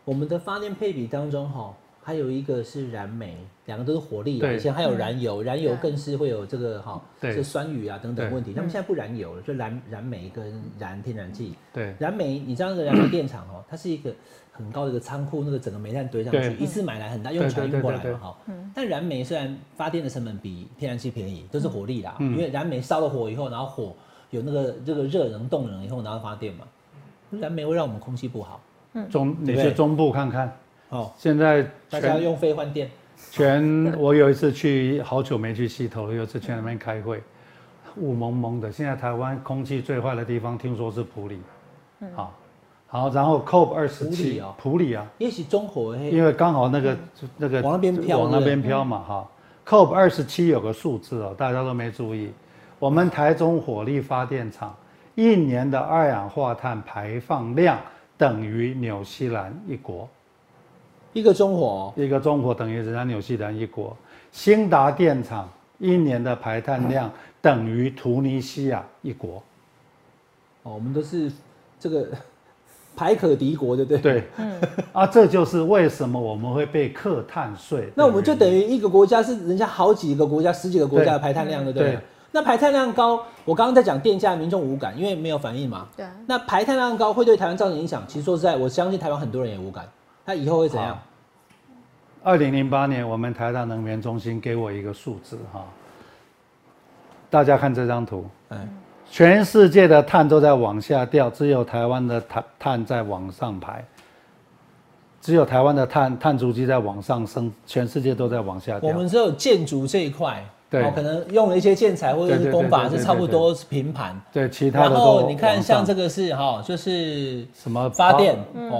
[0.05, 1.73] 我们的发电配比当中，哈。
[2.09, 8.51] 还有一个是燃煤，两个都是火力，以前还有燃油，燃油更是会有这个哈，是酸雨啊等等问题。
[8.51, 11.53] 他们现在不燃油了，就燃燃煤跟燃天然气。
[11.71, 14.11] 对，燃煤，你知道那个燃煤电厂哦，它是一个
[14.51, 18.37] 很高的一个仓库，那个整个煤炭堆上去，一次买来很大，用船运过来嘛哈。
[18.73, 23.95] 但燃煤虽然发电的成本比天然气便宜，都是火力啦，因为燃煤烧了火以后，然后火
[24.31, 26.65] 有那个这个热能动能以后，然后发电嘛。
[27.29, 28.59] 燃煤会让我们空气不好。
[29.11, 30.51] 中，你去中部看看。
[30.89, 32.89] 哦，现在大家用非换电。
[33.31, 37.21] 全我有一次去，好久没去溪头了，有一次去那边开会，
[37.97, 38.71] 雾蒙蒙的。
[38.71, 41.39] 现在台湾空气最坏的地方，听说是普里。
[42.15, 42.33] 好，
[42.87, 46.97] 好，然后 COP 二十七啊，普里啊，也许中火，因为刚好那个
[47.37, 49.29] 那个往那边飘，往那边飘嘛哈。
[49.67, 52.31] COP 二十七有个数字哦，大家都没注意，
[52.79, 54.75] 我们台中火力发电厂
[55.13, 57.77] 一年的二氧化碳排放量
[58.17, 60.09] 等于纽西兰一国。
[61.13, 63.95] 一个中火，一个中火等于人家纽西兰一国。
[64.31, 69.41] 兴达电厂一年的排碳量等于突尼西亚一国。
[70.63, 71.31] 哦，我们都是
[71.79, 72.07] 这个
[72.95, 73.99] 排可敌国，对不对？
[73.99, 77.89] 对，嗯，啊，这就是为什么我们会被课碳税。
[77.95, 81.97] 那我们就等于一个国家是人家好几个国家、十几个国家的排碳量，对不对？
[82.31, 85.87] 那排碳量高，我刚刚在讲电价，民众无感，因为没有反应嘛。
[85.97, 86.05] 对。
[86.27, 89.87] 那排碳量高会对台湾造成影响，其实说实在，我相信台湾很多人也无感。
[90.25, 90.97] 那以后会怎样？
[92.23, 95.65] 二零零八年，我们台大能源中心给我一个数字哈，
[97.29, 98.69] 大家看这张图，嗯，
[99.09, 103.83] 全世界的碳都在往下掉，只有台湾的碳碳在往上排，
[105.21, 108.89] 只有台湾的碳碳足迹在往上升，全世界都在往下掉。
[108.89, 110.43] 我们只有建筑这一块。
[110.69, 114.15] 对，可能用了一些建材或者是工法是差不多是平盘。
[114.31, 118.37] 对，其他的然后你看，像这个是哈，就是什么发电，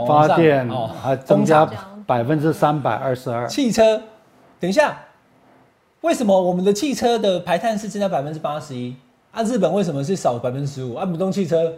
[0.07, 1.67] 发电哦，还增加
[2.05, 3.47] 百分之三百二十二。
[3.47, 3.99] 汽车，
[4.59, 4.99] 等一下，
[6.01, 8.95] 为什么我们的汽车的排碳是增加百分之八十一？
[9.31, 10.93] 啊，日本为什么是少百分之十五？
[10.93, 11.73] 啊，不动汽车，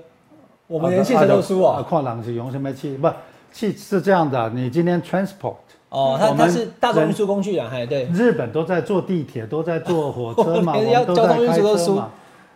[0.67, 1.81] 我们连汽车都输啊。
[1.81, 2.97] 矿冷是用什么汽？
[2.97, 3.09] 不，
[3.53, 5.55] 汽是这样的，你今天 transport。
[5.91, 12.09] 哦，它它是大众运输工具啊，哎，对，日本都在坐地铁，都在坐火车嘛， 我们都在开车嘛，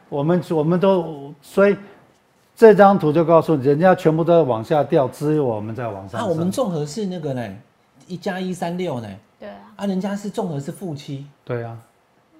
[0.07, 1.75] 我们我们都，所以
[2.55, 6.21] 这张图就告诉你，人家全部都在往下掉，只有我们在往上。
[6.21, 7.45] 那我们综合是那个呢，
[8.07, 11.77] 一加一三六呢，对啊，啊，人家是综合是负七，对啊，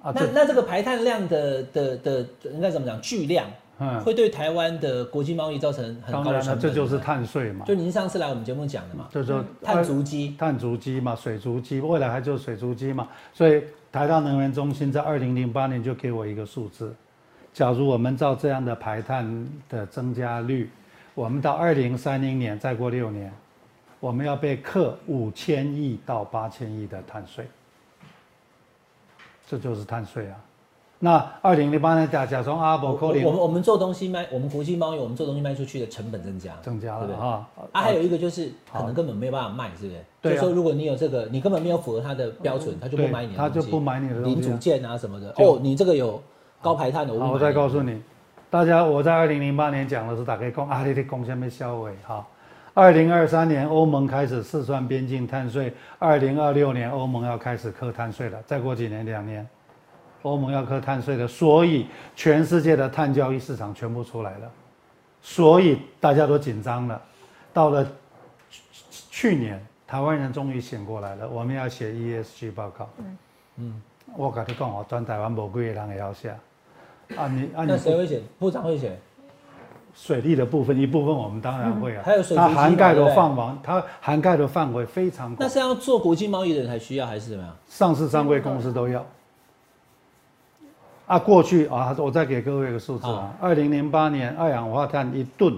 [0.02, 3.02] 啊，那那这个排碳量的的的应该怎么讲？
[3.02, 3.46] 巨量。
[3.78, 6.60] 嗯，会对台湾的国际贸易造成很高的成本。
[6.60, 7.66] 这就是碳税嘛。
[7.66, 13.08] 就您上次来我们节目讲的嘛，就是说碳足迹、碳足迹嘛，水足迹，未来还就是水足迹嘛。
[13.34, 13.62] 所以
[13.92, 16.96] 台大能源中心在二零零八年就给我一个数字，
[17.54, 20.70] 假如我们照这样的排碳的增加率，
[21.14, 23.30] 我们到二零三零年再过六年，
[24.00, 27.46] 我们要被克五千亿到八千亿的碳税，
[29.46, 30.40] 这就是碳税啊。
[31.00, 37.48] 那二零零八年假假装阿伯扣零，我们我们做东西卖，我们国际贸易，我们做东西卖出去的成本增加，增加了哈。
[37.74, 40.00] 啊，还有一个就是可能根本没有办法卖，是不是？
[40.22, 40.34] 对。
[40.34, 43.50] 就说如果你有这个，你根本没有符合它的标准，他就不买你的东西。
[43.50, 45.34] 他就不买你的零组件啊什么的。
[45.38, 46.22] 哦，你这个有
[46.62, 48.02] 高排碳的，我再告诉你，
[48.50, 52.26] 大家我在二零零八年讲的是打开工阿里的贡献被销毁哈。
[52.74, 59.46] 二零二三年欧盟开始试算边境碳税，二零二六年欧盟要开始课碳税了，再过几年两年。
[60.26, 61.86] 欧盟要课碳税的，所以
[62.16, 64.52] 全世界的碳交易市场全部出来了，
[65.22, 67.00] 所以大家都紧张了。
[67.54, 67.88] 到了
[69.12, 72.90] 去年，台湾人终于醒过来了，我们要写 ESG 报告。
[72.98, 73.18] 嗯
[73.58, 73.82] 嗯，
[74.18, 76.30] 我跟你讲哦，全台湾无几个人也要写。
[77.16, 78.20] 啊你啊你，那谁会写？
[78.40, 78.98] 部长会写。
[79.94, 82.04] 水利的部分一部分我们当然会啊。
[82.04, 85.38] 还有水它涵盖的范围，它涵盖的范围非常广。
[85.40, 87.56] 那是要做国际贸易的人才需要，还是怎么样？
[87.70, 89.06] 上市商柜公司都要。
[91.08, 95.56] 啊，过去啊，我再给各位一个数字啊，二零零八年二氧化碳一吨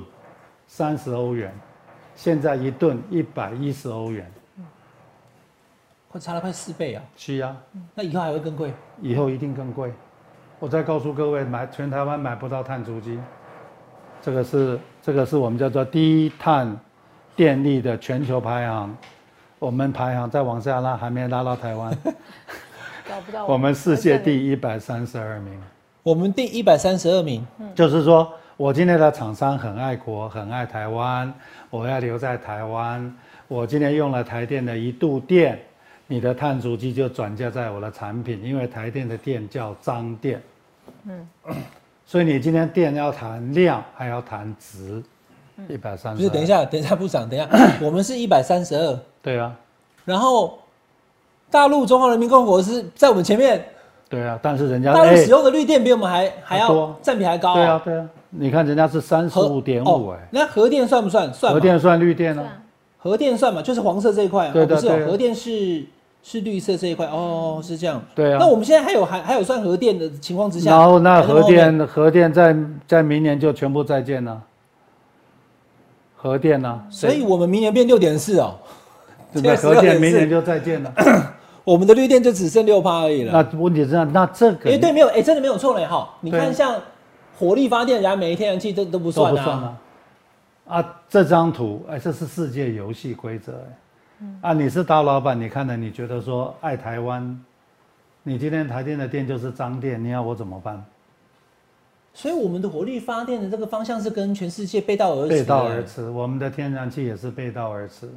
[0.67, 1.53] 三十欧元，
[2.15, 4.29] 现在一吨一百一十欧元，
[6.09, 7.03] 快差了快四倍啊！
[7.15, 7.55] 是啊，
[7.95, 8.73] 那以后还会更贵？
[9.01, 9.93] 以后一定更贵。
[10.59, 13.17] 我再告诉各位，买全台湾买不到碳足迹，
[14.21, 16.77] 这个是这个是我们叫做低碳
[17.37, 18.97] 电力的全球排行，
[19.59, 21.97] 我们排行再往下拉，还没拉到台湾。
[23.07, 25.59] 找不到我们世界第一百三十二名，
[26.03, 31.33] 我们第一百三十二名，就是说我今天的厂商很爱国，很爱台湾，
[31.69, 33.15] 我要留在台湾。
[33.47, 35.59] 我今天用了台电的一度电。
[36.09, 40.41] 你的碳足迹就转嫁在我的产品，因为台电的电叫脏电，
[41.03, 41.27] 嗯，
[42.07, 45.03] 所以你今天电要谈量，还要谈值，
[45.67, 46.17] 一百三十。
[46.19, 47.49] 不是，等一下，等一下，部长，等一下，
[47.83, 49.53] 我们是一百三十二，对啊，
[50.05, 50.57] 然后
[51.49, 53.63] 大陆中华人民共和国是在我们前面，
[54.09, 61.33] 对啊，但是人家大陆使用的绿电比我们还还要占比还高，对啊，对啊，你看人家是三十五点五，哎，那核电算不算？
[61.33, 62.43] 算，核电算绿电呢？
[62.97, 65.85] 核电算嘛，就是黄色这一块，对不是，核电是。
[66.23, 68.03] 是绿色这一块哦，是这样。
[68.13, 68.37] 对啊。
[68.37, 72.53] 那我们现在还有还还有算核电的情况之下，然后那核电核电在
[72.85, 74.41] 在明年就全部再建了。
[76.17, 76.83] 核电呢？
[76.89, 78.55] 所以我们明年变六点四哦。
[79.41, 80.91] 对， 核电明年就再建了。
[81.67, 83.33] 我们的绿电就只剩六趴而已了。
[83.33, 84.69] 那问题是那这个？
[84.69, 86.15] 哎，对，没有，哎，真的没有错嘞哈。
[86.21, 86.79] 你看，像
[87.37, 89.77] 火力发电、燃煤、天然气都都不算啊。
[90.65, 94.49] 啊，这张图，哎，这是世界游戏规则哎。
[94.49, 97.37] 啊，你是大老板，你看了，你觉得说爱台湾，
[98.23, 100.81] 你今天台电的电就是脏电，你要我怎么办？
[102.13, 105.29] 所以我们的火力发电的这个方向是跟全世界背道而驰。
[105.29, 108.09] 背道而驰，我们的天然气也是背道而驰。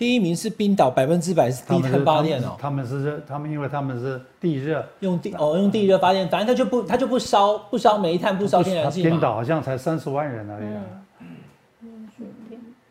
[0.00, 2.56] 第一名是冰岛，百分之百是低碳发电哦。
[2.58, 10.66] 他们是热，他们因为他们是地热，用地哦用地热发电，反正他就不他就不烧不烧煤炭，不烧天然气冰岛好像才三十万人而已。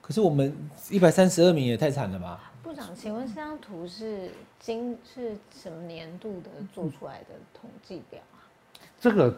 [0.04, 0.56] 可是我们
[0.92, 2.52] 一百三十二名也太惨了吧？
[2.62, 8.46] 部长，请问这张图是今是什么年度的做出来的统计表啊？
[9.02, 9.36] 这个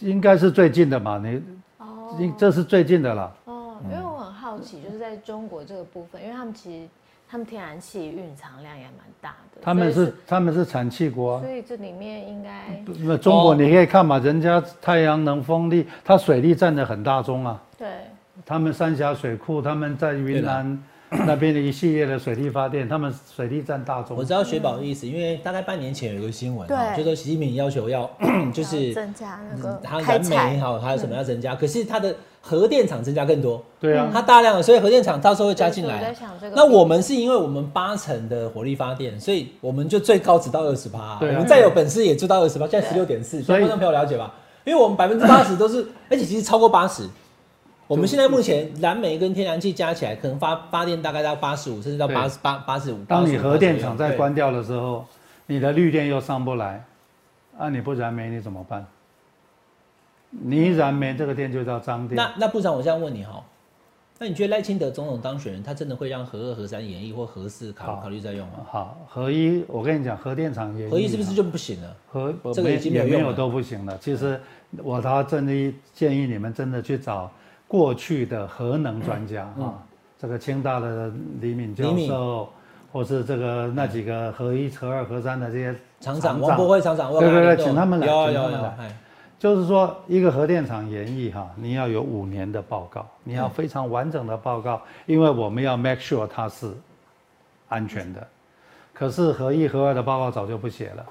[0.00, 1.18] 应该是最近的嘛？
[1.18, 1.40] 你
[1.78, 3.32] 哦，这是最近的了。
[3.44, 6.88] 哦，因为我很好奇，就是在中国这个部分，因为他们其实
[7.28, 9.60] 他们天然气蕴藏量也蛮大的。
[9.60, 17.62] 他们是他们是产气国，所以这里面应该那中国你可以看嘛，人家太阳能、风力，它水力占的很大宗啊。
[17.76, 17.88] 对。
[18.46, 20.80] 他们三峡水库，他们在云南
[21.26, 24.14] 那边的一系列的水利发电，他们水利占大宗。
[24.14, 28.08] 我知道雪宝的意思，因为大概半年前有一个新闻，就说习近平要求要
[28.52, 33.64] 就是增加那个他燃煤好，还有什么要增加，可是他的核电厂增加更多。
[33.80, 36.14] 对啊，他大量的，所以核电厂到时候会加进来。
[36.54, 41.18] 那我们是因为我们八成的火力发电，所以我们就最高只到二十八。
[41.22, 44.34] 我们再有本事也做到二十八，现在十六点四，所以观众朋友了解吧？
[44.66, 47.08] 因为我们百分之八十都是，而且其实超过八十。
[47.88, 53.02] 我们现在目前燃煤跟天然气加起来，可能发发电大概到八十五，甚至到八十八八十五。
[53.04, 55.06] 当你核电厂在关掉的时候，
[55.46, 56.84] 你的绿电又上不来，
[57.56, 58.86] 啊，你不燃煤你怎么办？
[60.30, 62.14] 你一燃煤，这个电就叫脏电。
[62.14, 63.42] 那那部长，我这样问你哈，
[64.18, 68.66] 那你觉得赖清德总统当选人，他真的会让核二、核三演绎或核四考考虑再用吗？
[68.70, 71.96] 好，核一，我跟你讲，核电厂也核一是不是就不行了？
[72.06, 73.96] 核这个已经没有都不行了。
[73.96, 74.38] 其实
[74.76, 77.32] 我倒真的建议你们真的去找。
[77.68, 79.76] 过去的核能专家啊，
[80.18, 82.48] 这个清大的李敏教授，
[82.90, 88.96] 或是这个那几个核一、核二、核三的这些厂长，王博会厂长，对对对，请他们来，请他们来。
[89.38, 96.72] 就是说，一个核电厂研议哈，你要有五年的报告，你要非常完整的报告，因为我们要 make sure 它是
[97.68, 98.26] 安全的。
[98.94, 101.06] 可是核一、核二的报告早就不写了，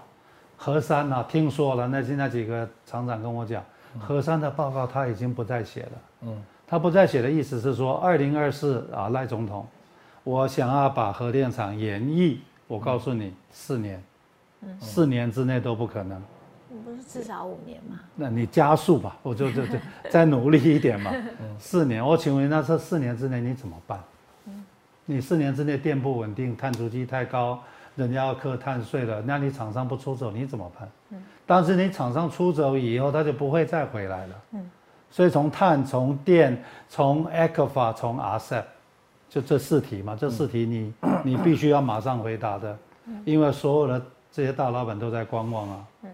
[0.58, 3.64] 核三呢，听说了，那那几个厂长跟我讲。
[4.00, 5.92] 核三的报告他已经不再写了。
[6.22, 9.66] 嗯，他不再写的意思是说，二零二四啊，赖总统，
[10.24, 14.04] 我想要把核电厂延役，我告诉你，四年，
[14.80, 16.22] 四年之内都不可能。
[16.84, 18.00] 不是至少五年吗？
[18.16, 19.78] 那你加速吧，我就就就
[20.12, 21.12] 再努力一点嘛。
[21.58, 24.00] 四年，我请问那这四年之内你怎么办？
[25.06, 27.64] 你四年之内电不稳定，碳足迹太高，
[27.96, 31.22] 人家要课碳税了，那你厂商不出走，你怎么办？
[31.48, 34.36] 但是你厂商出走以后，他就不会再回来了。
[34.52, 34.70] 嗯，
[35.10, 38.64] 所以从碳、从电、从 a q u a 从 RCEP，
[39.30, 40.94] 就这四题嘛，这四题你
[41.24, 42.78] 你必须要马上回答的，
[43.24, 45.88] 因为所有的这些大老板都在观望啊。
[46.04, 46.10] 嗯，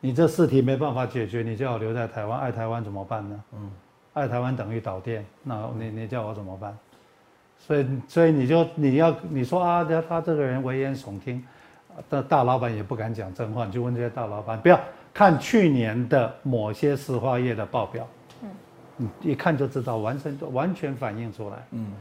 [0.00, 3.44] 你这四题没办法解决，你叫我留在台湾爱台湾怎么办呢？
[3.54, 3.70] 嗯，
[4.14, 6.78] 爱台湾等于导电，那你你叫我怎么办？
[7.58, 11.44] 所以所以你就你要你说啊，他他这个人危言耸听。
[12.08, 14.78] 的大老板也不敢讲真话，你就问这些大老板，不要
[15.12, 18.06] 看去年的某些石化业的报表，
[18.42, 21.92] 嗯，你一看就知道，完全完全反映出来，嗯，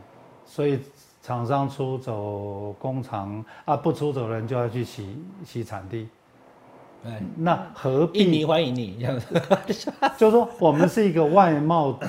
[0.46, 0.80] 所以
[1.22, 6.08] 厂商出走工厂啊，不出走人就要去洗洗产地。
[7.06, 8.20] 哎，那何必？
[8.20, 9.41] 印尼欢迎你这样子，
[10.18, 12.00] 就是说我们是一个外贸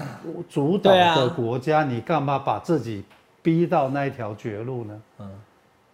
[0.49, 3.05] 主导的国家，你干嘛把自己
[3.43, 5.03] 逼到那一条绝路呢？
[5.19, 5.31] 嗯，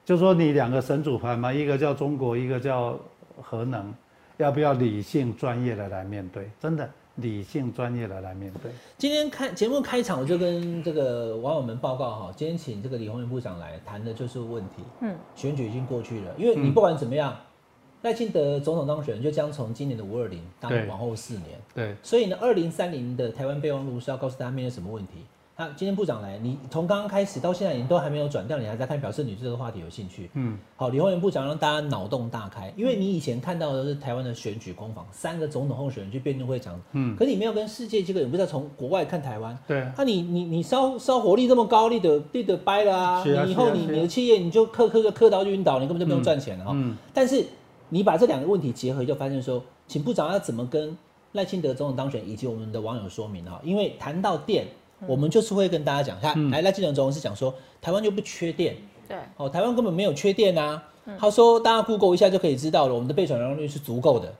[0.05, 2.99] 就说你两个神主牌嘛，一个叫中国，一个叫
[3.41, 3.95] 核能，
[4.37, 6.51] 要不要理性专业的来面对？
[6.61, 8.71] 真的理性专业的来面对。
[8.99, 14.83] 今天开节目开场，我就跟这个网友们报告哈，今天请这个李鸿源部长来谈的就是问题。
[15.01, 17.37] 嗯，选举已经过去了，因为你不管怎么样。
[18.03, 25.25] 赖清德总统当选人就将从今年的五二零当往后四年，对，所以呢，二零三零的台湾备忘录是要告诉大家面临什么问题。
[25.57, 30.31] 那今天部长来，你从刚刚开始到现在，你都还没有转掉，你还在看，表示你对这个话题有兴趣。
[30.35, 46.73] 嗯，好，李鸿源部长让大家脑洞大开，因为你以前看到的是台湾的选举攻防，三个总统候选人去辩论会讲，嗯，可你没有跟世界这个，你不知道从国外看台湾，对，那你你你烧烧火力这么高，你的你的掰了啊，你以后你你的企业你就磕磕个磕到晕倒，你根本就不用赚钱了哈。
[46.75, 47.45] 嗯，但是。
[47.95, 50.97] 你把这两个问题结合，就发现说，请部长要怎么跟
[51.33, 53.61] 赖清德总统当选以及我们的网友说明哈？
[53.63, 54.67] 因为谈到电，
[55.07, 58.77] 我们就是会跟大家讲，看，来赖清德总统是讲说，台湾就不缺电，
[59.09, 60.83] 对，哦，台湾根本没有缺电啊。
[61.19, 64.33] 他说，大家 Google 一下就可以知道了，我们的备转容率是足够的，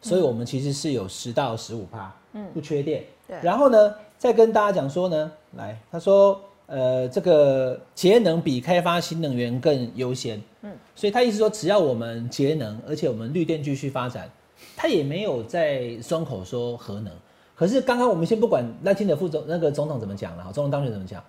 [0.00, 3.04] 所以我们其实是有十到十五帕，嗯，不缺电。
[3.26, 6.40] 对，然后呢，再跟大家讲说呢，来，他说。
[6.72, 14.30] 呃，这个节能比开发新能源更优先，嗯，所以他意思说，只要我们节能，而且我们绿电继续发展，
[14.76, 17.12] 他也没有在松口说核能。
[17.60, 21.22] 可是刚刚我们先不管赖清德副总那个总统怎么讲了哈，总统当选怎么讲，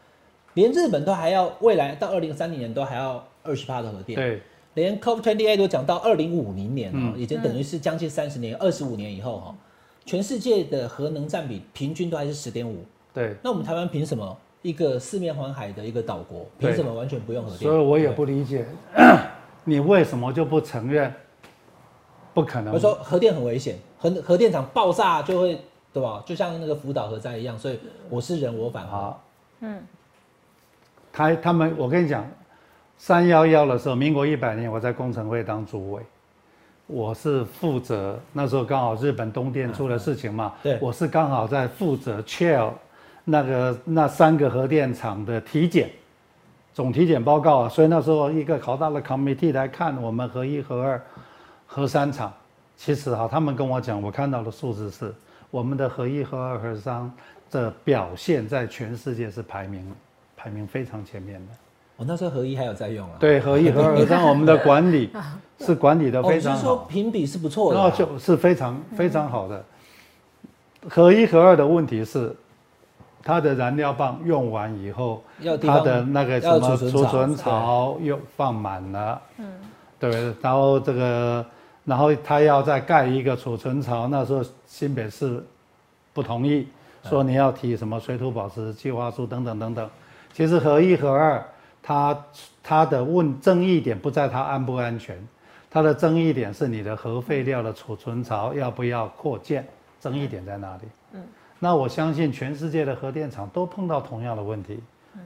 [0.54, 4.42] 连日本都还要未来到二零三零年都还要二十帕的核电，对，
[4.76, 9.56] 连 COP twenty eight 都讲到二零五零年哦，已经等于是将近三十年，二十五年以后哈，
[10.06, 12.78] 全世界的核能占比平均都还是十点五，
[13.14, 14.38] 对，那我们台湾凭什么？
[14.62, 17.60] 一个四面环海的一个岛国，凭什么完全不用核电？
[17.60, 18.66] 所以我也不理解，
[19.66, 21.14] 你为什么就不承认？
[22.34, 22.74] 不可能。
[22.74, 25.60] 我说核电很危险，核核电厂爆炸就会
[25.94, 26.24] 对吧？
[26.26, 27.80] 就像那个福岛核灾一样，所以
[28.10, 29.18] 我是人我反核。
[29.62, 29.82] 嗯。
[31.12, 32.26] 他他们，我跟你讲，
[32.98, 36.02] 三幺幺的时候，民国一百年，我在工程会当主委，
[36.88, 42.72] 我是负责那时候刚好日本东电出了事情嘛，对，我是刚好在负责 chair。
[43.24, 45.92] 那个那三个核电厂的体检，
[46.74, 51.00] 总体检报告啊，所以那时候一个好大的 committee 来看我们核一、核二、
[51.68, 52.34] 核三厂，
[52.76, 55.14] 其实哈，他们跟我讲，我看到的数字是
[55.52, 57.12] 我们的合一、核二、核三
[57.52, 59.94] 的表现在全世界是排名
[60.36, 61.54] 排名非常前面的。
[61.98, 63.16] 我那时候合一还有在用啊。
[63.20, 65.12] 对，合一、核二、核三， 我们的管理
[65.60, 66.58] 是管理的非常好。
[66.58, 67.80] 是说评比是不错的。
[67.80, 69.64] 然后就是非常非常好的。
[70.90, 72.36] 合一、核二的问题是。
[73.24, 75.22] 它的燃料棒用完以后，
[75.62, 79.46] 它的那个什么储存槽又放满了，嗯，
[80.00, 81.46] 对，然后这个，
[81.84, 85.44] 然后他要再盖一个储存槽，那时候新北市
[86.14, 86.68] 不同意，
[87.04, 89.90] 说你要提什么水土保持计划书等等等等。
[90.34, 91.44] 其实核一核二，
[91.82, 92.26] 它
[92.62, 95.18] 它的问争议点不在它安不安全，
[95.70, 99.68] 它的争议点是你的核废料的储存槽要不要扩建，
[100.00, 100.84] 争议点在哪里？
[101.14, 101.24] 嗯。
[101.60, 104.80] 那我相信全世界的核电厂都碰到同样的问题，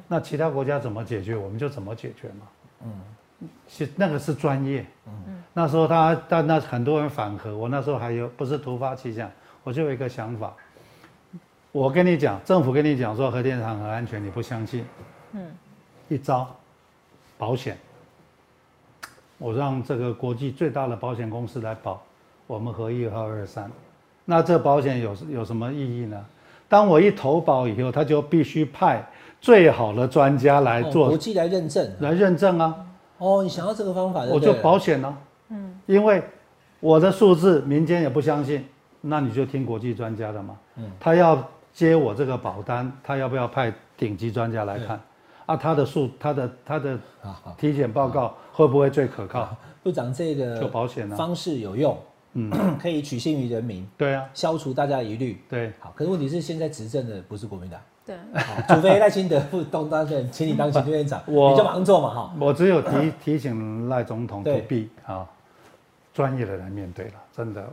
[0.08, 2.48] 那其他国家怎么解决，我们就怎么解决嘛。
[2.84, 4.86] 嗯，是那个是专业。
[5.08, 9.32] 嗯那时候他但那很多人反核，我那时候还有不是突发奇想，
[9.64, 10.54] 我就有一个想法。
[11.72, 14.86] 我跟你讲，政府跟你讲说核电厂很安全，你不相信。
[15.32, 15.50] 嗯。
[16.10, 16.54] 一招，
[17.38, 17.78] 保险。
[19.38, 22.04] 我让这个国际最大的保险公司来保
[22.48, 23.72] 我们核一、和二、三。
[24.26, 26.26] 那这保险有有什么意义呢？
[26.68, 29.08] 当我一投保以后，他就必须派
[29.40, 32.86] 最好的专家来做国际来认证，来认证啊。
[33.20, 35.18] 哦，你想要这个方法，我就保险呢。
[35.50, 36.24] 嗯，因为
[36.80, 38.66] 我的数字民间也不相信，
[39.02, 40.58] 那你就听国际专家的嘛。
[40.76, 45.00] 嗯，他要接我这个保单，他要不要派顶级专家来看？
[45.46, 46.98] 啊，他的数，他的他的
[47.58, 49.56] 体检报告会不会最可靠？
[49.84, 51.98] 部长，这个做保险方式有用。
[52.38, 55.94] 嗯， 可以取信于人民，对啊，消除大家疑虑，对，好。
[55.96, 58.14] 可是问题是，现在执政的不是国民党，对，
[58.68, 62.36] 除非赖清德副东当选，请你当行政院长，你就忙做嘛，哈。
[62.38, 65.26] 我只有提提醒赖总统，不必啊，
[66.16, 67.70] 专业的来面对了，真的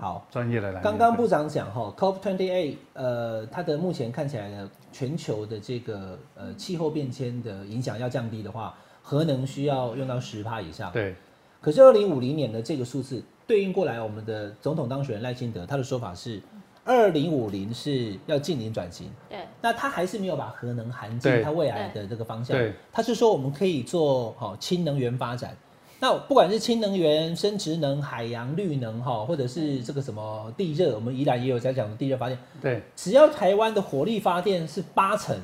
[0.00, 0.82] 好，专业的来。
[0.82, 11.14] 刚刚部长讲哈，COP twenty eight，呃，它的目前看起来呢，全球的这个呃气候变迁的影响要降低的话，核能需要用到十帕以上，对。
[11.60, 13.22] 可是二零五零年的这个数字。
[13.46, 16.40] 对应过来，我们的总统当选人赖清德，他的说法是，
[16.82, 22.56] 二零五零是要近零转型，对，那他还是没有把核能含进他未来的这个方向。
[22.56, 25.54] 对，他是说我们可以做好氢能源发展。
[26.00, 32.38] 那不管是氢能源、生殖能、海洋绿能哈，或者是这个什么地热，我们宜兰也有在讲的地热发电。
[32.60, 35.36] 对，只要台湾的火力发电是八成，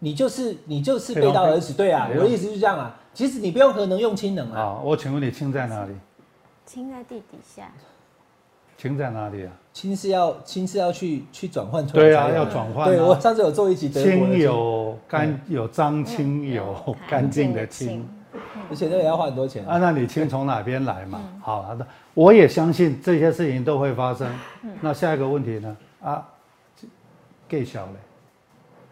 [0.00, 1.72] 你就是你就是背道而驰。
[1.72, 2.98] 对啊，我的意思是这样啊。
[3.14, 4.60] 其实你不用核能，用氢能啊。
[4.60, 5.92] 啊，我请问你氢在哪里？
[6.64, 7.72] 氢在地底下。
[8.76, 9.52] 氢在哪里啊？
[9.72, 12.02] 氢是要氢是要去去转换出来。
[12.02, 12.88] 对啊，要转换。
[12.88, 13.88] 对我上次有做一集。
[13.88, 18.06] 氢有干有脏氢，有干净的氢，
[18.70, 19.66] 而且这也要花很多钱。
[19.66, 21.20] 啊，那你氢从哪边来嘛？
[21.40, 24.28] 好，好的，我也相信这些事情都会发生。
[24.80, 25.76] 那下一个问题呢？
[26.02, 26.26] 啊，
[27.48, 27.92] 更小嘞。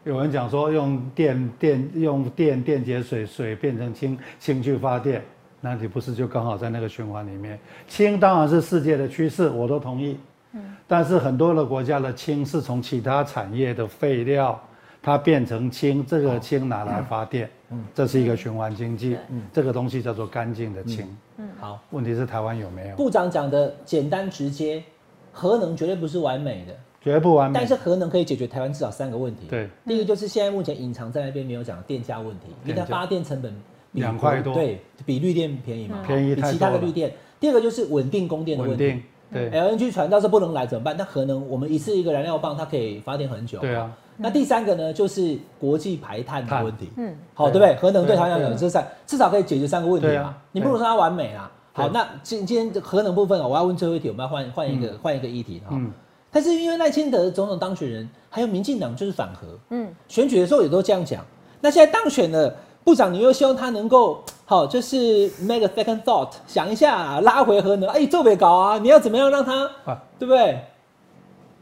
[0.04, 5.22] 有人讲说用电电用电电解水水变成氢氢去发电。
[5.60, 7.58] 那你不是就刚好在那个循环里面？
[7.88, 10.18] 氢当然是世界的趋势，我都同意。
[10.52, 14.62] 嗯，但是很多的国家的氢是从其他产业的废料，
[15.04, 17.48] 它变成氢，这个氢拿来发电。
[17.68, 19.18] 嗯，这是一个循环经济。
[19.28, 21.06] 嗯，这个东西叫做干净的氢。
[21.36, 21.78] 嗯，好。
[21.90, 22.96] 问题是台湾有没有？
[22.96, 24.82] 部长讲的简单直接，
[25.30, 27.58] 核能绝对不是完美的，绝不完美。
[27.58, 29.46] 但是核能可以解决台湾至少三个问题。
[29.48, 33.54] 对，第一个就是现在目前隐藏在那边没有讲电价问题，因为它发电成本。
[33.92, 36.02] 两块多，对比绿电便宜嘛？
[36.04, 37.12] 便宜比其他的绿电。
[37.38, 39.00] 第二个就是稳定供电的问题。
[39.32, 40.94] 对，LNG 船到时候不能来怎么办？
[40.96, 43.58] 那核能我们一次一个燃料棒，它可以发电很久。
[43.58, 43.90] 对啊。
[44.16, 46.88] 那第三个呢，就是国际排碳的问题。
[46.96, 47.16] 嗯。
[47.34, 47.74] 好，对不对？
[47.76, 50.36] 核能对台湾来讲，这三至少可以解决三个问题嘛。
[50.52, 51.50] 你不能说它完美啊。
[51.72, 55.70] 好，那今今天核能部分啊，我要问最后一题，我们要换换一个换一个议题哈。
[55.72, 55.90] 嗯。
[56.30, 59.58] 但是因为赖清德总统当选人，还有民进党就是反核。
[59.70, 59.92] 嗯。
[60.06, 61.24] 选举的时候也都这样讲。
[61.60, 62.54] 那现在当选了。
[62.84, 68.78] 部长，你又希望他能够 好，就是 make a second thought，想一下拉回核能，哎，特别搞啊！
[68.78, 69.70] 你要怎么样让他，
[70.18, 70.60] 对不对？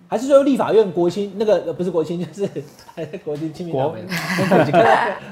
[0.09, 2.51] 还是说立法院国青那个不是国青， 就是
[3.25, 3.95] 国青亲民党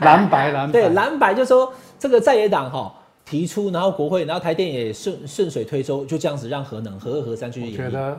[0.01, 2.95] 蓝白蓝对蓝白，就说这个在野党哈
[3.27, 7.63] 提出，然后国会，然后台电也顺顺水推舟，就这样子让核能核二核三去。
[7.63, 8.19] 我觉得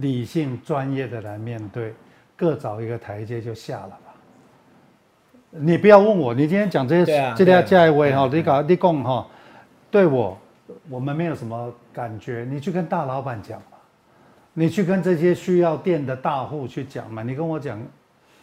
[0.00, 1.94] 理性专业的来面对，
[2.34, 3.98] 各找一个台阶就下了。
[5.58, 9.26] 你不要问我，你今天讲这些，这条价位哈，你搞你讲哈，
[9.90, 10.36] 对我，
[10.90, 12.46] 我们没有什么感觉。
[12.50, 13.78] 你去跟大老板讲嘛，
[14.52, 17.22] 你去跟这些需要店的大户去讲嘛。
[17.22, 17.80] 你跟我讲，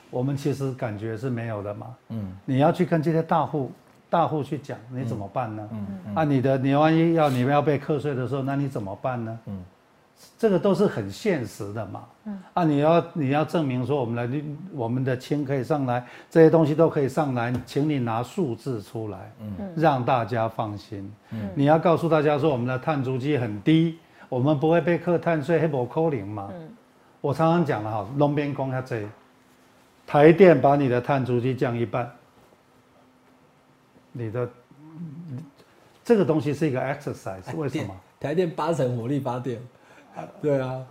[0.10, 1.88] 我们其实感觉是没有的嘛。
[2.10, 3.72] 嗯，你要去跟这些大户
[4.10, 5.70] 大户去讲，你怎么办呢？
[5.72, 9.40] 嗯嗯，啊，你的你万一要你们要被课税的时候，那你怎么办呢？
[9.46, 9.64] 嗯。
[10.38, 12.38] 这个都是很现实的嘛，嗯。
[12.54, 14.44] 啊，你要你要证明说我们的
[14.74, 23.98] 我们的氢可以上来，这些东西都可以上来，请你拿数字出来，嗯，让大家放心，嗯，你要告诉大家说我们的碳足迹很低，
[24.30, 26.70] 我们不会被课碳税，黑不扣零嘛，嗯，
[27.22, 29.08] 我常常讲了哈，龙边公下这，
[30.06, 32.12] 台电把你的碳足迹降一半，
[34.12, 34.50] 你的
[36.04, 37.96] 这个东西是一个 exercise，为什么？
[38.20, 39.62] 台电八成火力发电。
[40.42, 40.84] 对啊，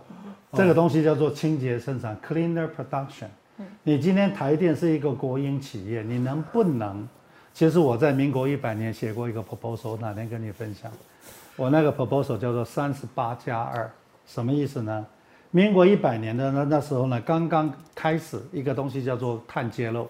[0.51, 3.27] 这个东西叫做清洁生产 （cleaner production）。
[3.83, 7.07] 你今天台电是一个国营企业，你能不能？
[7.53, 10.91] 其实我在民国一百年写过一个 proposal，哪天跟你分享？
[11.55, 13.89] 我那个 proposal 叫做三十八加二，
[14.25, 15.05] 什么意思呢？
[15.51, 20.09] 民国一百年的那那时候呢，刚刚开始一个东西叫做碳揭露。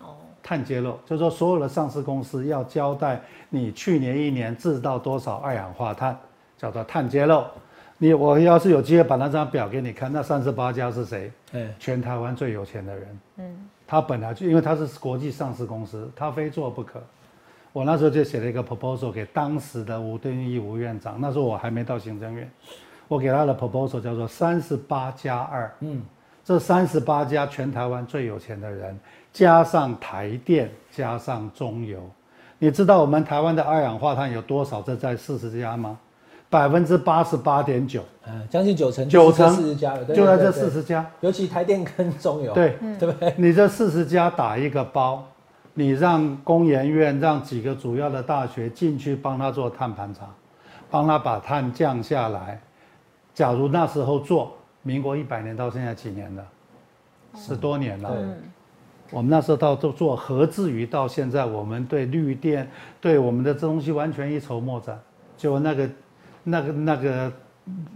[0.00, 6.14] 哦，碳揭露就是说所有的上市公司要交代你去年一年制造多少二氧化碳，
[6.58, 7.42] 叫做碳揭露。
[8.04, 11.32] 你我要是有机会把那张表给你看，那三十八家是谁？
[11.78, 13.20] 全台湾最有钱的人。
[13.38, 17.02] 嗯，他本来就因为他是国际上市公司，他非做不可。
[17.72, 22.46] 我那时候就写了一个 proposal 给当时的吴敦义吴院长，那时候我还没到行政院，
[23.08, 25.74] 我给他的 proposal 叫做三十八加二。
[25.80, 26.02] 嗯，
[26.44, 28.94] 这三十八家全台湾最有钱的人，
[29.32, 32.06] 加上台电，加上中油，
[32.58, 34.82] 你知道我们台湾的二氧化碳有多少？
[34.82, 35.98] 这在四十家吗？
[36.54, 43.34] 百分之八十八点九，嗯，将近九成，九成四十家了，就在这四十家，尤其台电跟中油，对， 对不对？
[43.36, 45.26] 你这四十家打一个包，
[45.72, 50.32] 你让工研院让几个主要的大学进去帮他做碳盘查，
[50.88, 52.60] 帮他把碳降下来。
[53.34, 56.46] 假如那时候做，民国一百年到现在几年了？
[57.34, 58.14] 十多年了。
[59.10, 64.96] 我们那时候到都做，何至于到现在我们对绿电对我们的这东西完全一筹莫展？
[65.36, 65.90] 就那个。
[66.44, 67.32] 那个那个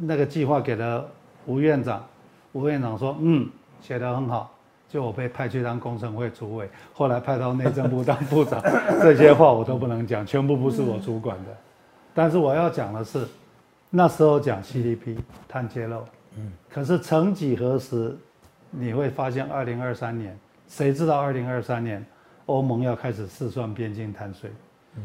[0.00, 1.08] 那个计划给了
[1.46, 2.04] 吴院长，
[2.52, 3.48] 吴院长说：“嗯，
[3.80, 4.52] 写得很好。”
[4.88, 8.58] 就我被派去当工程会主委，后来派到内政部当部长，
[9.02, 11.54] 这些话我都不能讲，全部不是我主管的。
[12.14, 13.28] 但是我要讲的是，
[13.90, 16.02] 那时候讲 CDP 碳揭露，
[16.38, 18.16] 嗯，可是曾几何时，
[18.70, 20.34] 你会发现二零二三年，
[20.66, 22.02] 谁知道二零二三年
[22.46, 24.50] 欧盟要开始试算边境碳税？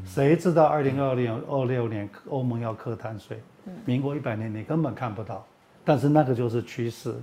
[0.06, 3.40] 谁知道二零二零二六年欧盟要课碳税？
[3.86, 5.46] 民国一百年你根本看不到，
[5.86, 7.14] 但是那个就是趋势。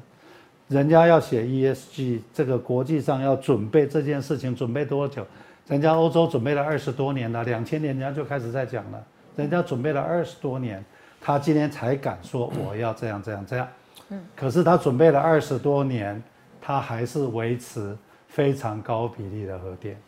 [0.69, 5.27] 人家要写 ESG，这个国际上要准备这件事情，准备多久？
[5.67, 9.05] 人家欧洲准备了二十多年了，两千年人家就开始在讲了，
[9.37, 10.85] 人家准备了二十多年，
[11.21, 13.69] 他今天才敢说我要这样这样这样。
[14.11, 16.23] 嗯，可是他准备了二十多年，
[16.61, 17.97] 他还是维持
[18.29, 20.01] 非常高比例的核电。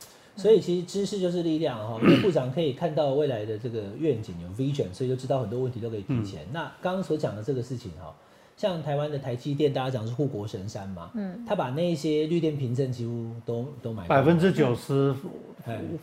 [0.42, 6.40] 所以其实知识就是力量哈， 因为部长可以看到未来的这个愿景有 vision，所以就知道很多问题都可以提前。
[6.52, 8.12] 那刚刚所讲的这个事情哈，
[8.56, 15.14] 像台湾的台积电，大家讲是护国神山嘛，嗯，他把那些绿电凭证几乎都都买百分之九十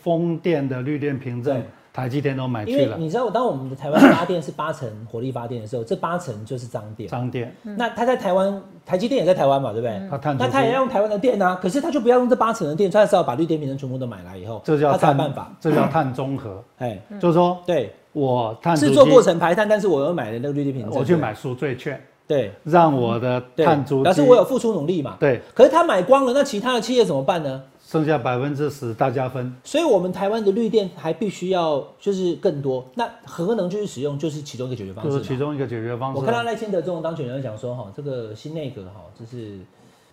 [0.01, 1.61] 风电的绿电凭证。
[1.99, 7.09] 台积电都买去了，因为你知道，当我们的台湾发电是八成火力发电的时候，这八成就是脏电。
[7.09, 7.53] 脏电。
[7.63, 10.19] 那他在台湾，台积电也在台湾嘛，对不对？
[10.21, 16.63] 他那他也要用台湾的电啊，可是他就不要用这八成的电，他是要把绿电瓶证全部都买来以后，这叫碳办法，这叫碳中和。
[16.79, 25.17] 哎，就是说，对我碳制作过程排碳，但是我又买了那个绿电瓶证，我去买赎罪券，对，让我的碳足迹，表示我有付出努力嘛。
[25.19, 27.61] 对，可是他买光了，那其他的企业怎么办呢？
[27.89, 32.87] 剩下百分之十大家分，所以我们台湾的绿电还必须要就是更多。
[32.93, 36.19] 那核能就是使用就是其中一个解决方式，就是其中一个解决方式。
[36.19, 39.57] 我看到赖清德这种当选人讲说，哈，这个新内阁哈，就是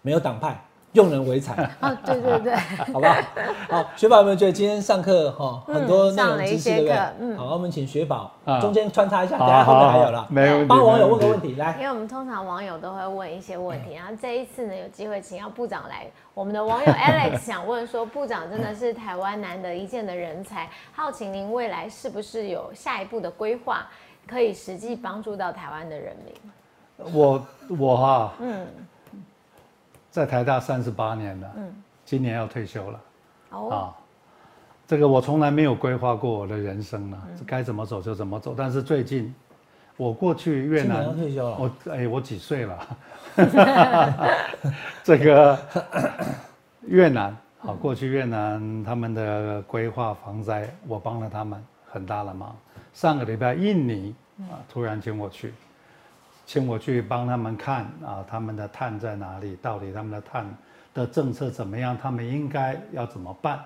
[0.00, 0.66] 没有党派。
[0.96, 2.54] 用人为才哦，对对对，
[2.90, 3.14] 好不好？
[3.68, 6.98] 好，雪宝有没有觉得今天上课哈很多内容知识对不对？
[7.20, 8.32] 嗯，好，我们请雪宝
[8.62, 23.86] 中间穿插一下，等下后面还有了，没有帮网友问个问题来，因为我们通常网友都会问一些问题，然后这一次呢有机会请到部长来，我们的网友 Alex 想问说，部长真的是台湾难得一见的人才，好奇您未来是不是有下一步的规划，
[24.26, 27.12] 可以实际帮助到台湾的人民？
[27.12, 27.46] 我
[27.78, 28.66] 我哈嗯。
[30.16, 33.00] 在台大三十八年了，嗯，今年要退休了，
[33.50, 33.92] 哦，啊，
[34.86, 38.54] 这个我从来没有规划过我的人生呢，该怎么走就怎么走。
[38.56, 39.34] 但是最近，
[39.98, 42.96] 我过去越南要退休了，我哎，我几岁了？
[45.04, 45.58] 这个
[46.86, 52.56] 越南，好，过去越南他们的规划防灾，我帮了他们很大的忙。
[52.94, 54.14] 上个礼拜印尼
[54.50, 55.52] 啊，突然请我去。
[56.46, 59.56] 请我去帮他们看啊，他们的碳在哪里？
[59.60, 60.46] 到底他们的碳
[60.94, 61.98] 的政策怎么样？
[62.00, 63.60] 他们应该要怎么办？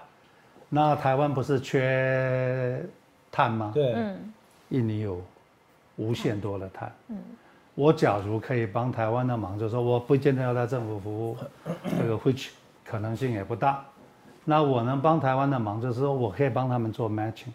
[0.69, 2.83] 那台湾不是缺
[3.31, 3.71] 碳吗？
[3.75, 3.95] 对，
[4.71, 5.23] 印尼有
[5.97, 6.91] 无限多的碳。
[7.09, 7.19] 嗯，
[7.75, 11.37] 我假如可以帮台湾的忙，就是说我不见得要在政府服务，
[11.99, 12.49] 这个 which
[12.85, 13.85] 可能性也不大。
[14.45, 17.53] 那我能帮台湾的忙，就是说我可以帮他们做 matching。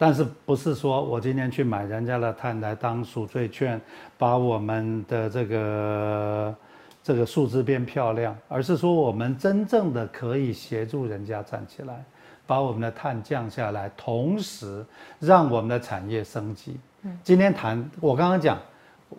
[0.00, 3.80] 但是不是说我今天去买人家的碳来当赎罪券，
[4.16, 6.54] 把我们的这个
[7.02, 12.04] 这个数字变漂亮，而是说我们真正的可以协助人家站起来，
[12.46, 14.86] 把我们的碳降下来，同时
[15.18, 16.78] 让我们的产业升级。
[17.24, 18.56] 今天谈我刚刚讲，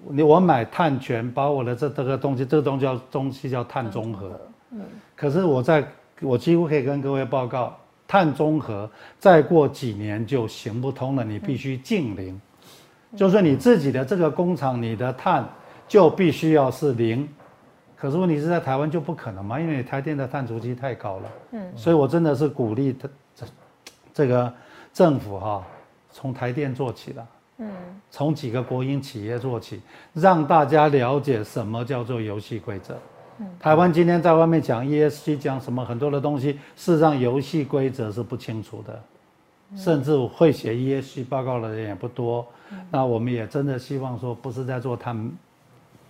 [0.07, 4.39] 你我买碳权，把我的这这个东西，这个东西叫东西叫碳中和。
[4.71, 4.79] 嗯。
[5.15, 5.85] 可是我在
[6.21, 7.77] 我几乎可以跟各位报告。
[8.09, 8.89] 碳中和
[9.19, 12.41] 再过几年就行不通了，你必须净零，
[13.15, 15.47] 就是你自己的这个工厂，你的碳
[15.87, 17.29] 就必须要是零。
[17.95, 21.31] 可是问题是在台湾就不可能嘛，因为台电的碳足迹太高了。
[21.51, 22.97] 嗯，所以我真的是鼓励
[23.35, 23.45] 这
[24.11, 24.51] 这个
[24.91, 25.63] 政府哈，
[26.11, 27.27] 从台电做起了，
[27.59, 27.71] 嗯，
[28.09, 29.79] 从几个国营企业做起，
[30.13, 32.97] 让大家了解什么叫做游戏规则。
[33.59, 39.01] 台湾今天在外面讲 ESG，讲什么很多的东西，事实上游戏规则是不清楚的，
[39.75, 42.45] 甚至会写 ESG 报告的人也不多。
[42.91, 45.31] 那我们也真的希望说，不是在做碳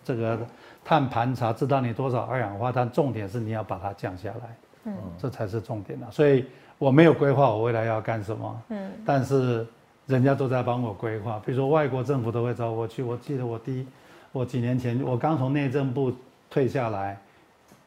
[0.04, 0.40] 这个
[0.84, 4.56] 碳盘查，知道你多少二氧化碳，重点是你要把它降下来，
[4.86, 6.08] 嗯，这才是重点啊。
[6.12, 6.46] 所以
[6.78, 9.66] 我没有规划我未来要干什么，嗯，但是
[10.08, 13.04] 人家都在帮我规划，比如说外国政府都会找我去。
[13.04, 13.88] 我记得我第一，
[14.32, 16.12] 我几年前我刚从内政部。
[16.50, 17.20] 退下来，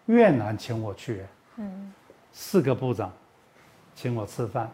[0.06, 1.22] 越南请我去，
[1.56, 1.92] 嗯，
[2.32, 3.10] 四个部长
[3.94, 4.70] 请我吃饭，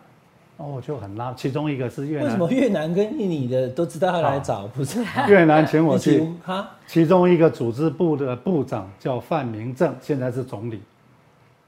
[0.59, 1.33] 哦，我就很拉。
[1.35, 4.67] 其中一个是越南，为什么越南跟印尼的都知道要来找？
[4.67, 10.83] 不是越南请我去，哈，其中一个组织部的部长叫范明正，现在是总理。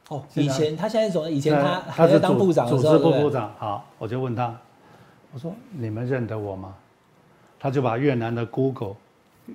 [0.08, 3.50] 哦，以前他现在总，以前他他是当部长组织部部长。
[3.58, 4.54] 好，我就问他，
[5.32, 6.74] 我说你们认得我吗？
[7.58, 8.96] 他就把越南的 Google。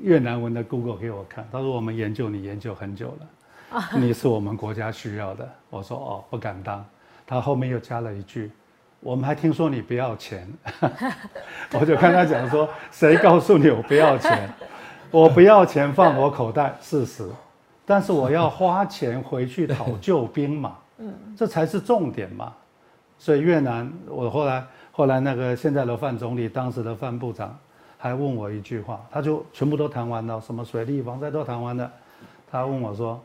[0.02, 5.50] 越南文的 Google 给我看，他说我们研究你研究很久了， 你是我们国家需要的。
[5.70, 6.84] 我说哦，不敢当。
[7.28, 8.52] 他后面又加了一句，
[9.00, 10.48] 我们还听说你不要钱，
[11.74, 14.50] 我就跟他讲说，谁告诉你我不要钱？
[15.12, 17.28] 我不要钱放我口袋，事实。
[17.86, 22.54] 但是我要花钱回去讨救兵嘛， 嗯，这才是重点嘛。
[23.18, 27.58] 所以越南，我后来后来那个现在的范总理，当时的范部长
[28.06, 31.92] 还问我一句话，他就全部都谈完了，什么水利、防灾都谈完了，
[32.52, 33.20] 他问我说：“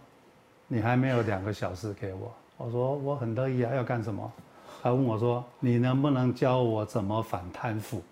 [0.68, 4.32] 你还没有两个小时给我？”我说：“我很乐意啊，要干什么？”
[4.82, 8.02] 他问我说：“你能不能教我怎么反贪腐？”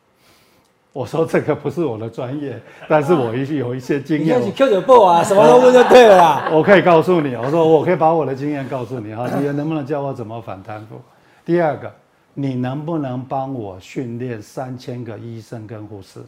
[0.93, 4.37] 我说：“这个不是我的专业，但是我一有一些经验。
[4.45, 6.49] ”你开 Q 九部啊，什么都问就对了啦。
[6.53, 11.01] 我可以告诉你，我说我可以把我的经验告诉你哈，你能不能教我怎么反贪腐？
[11.47, 11.91] 第二个，
[12.35, 16.21] 你能不能帮我训练三千个医生跟护士？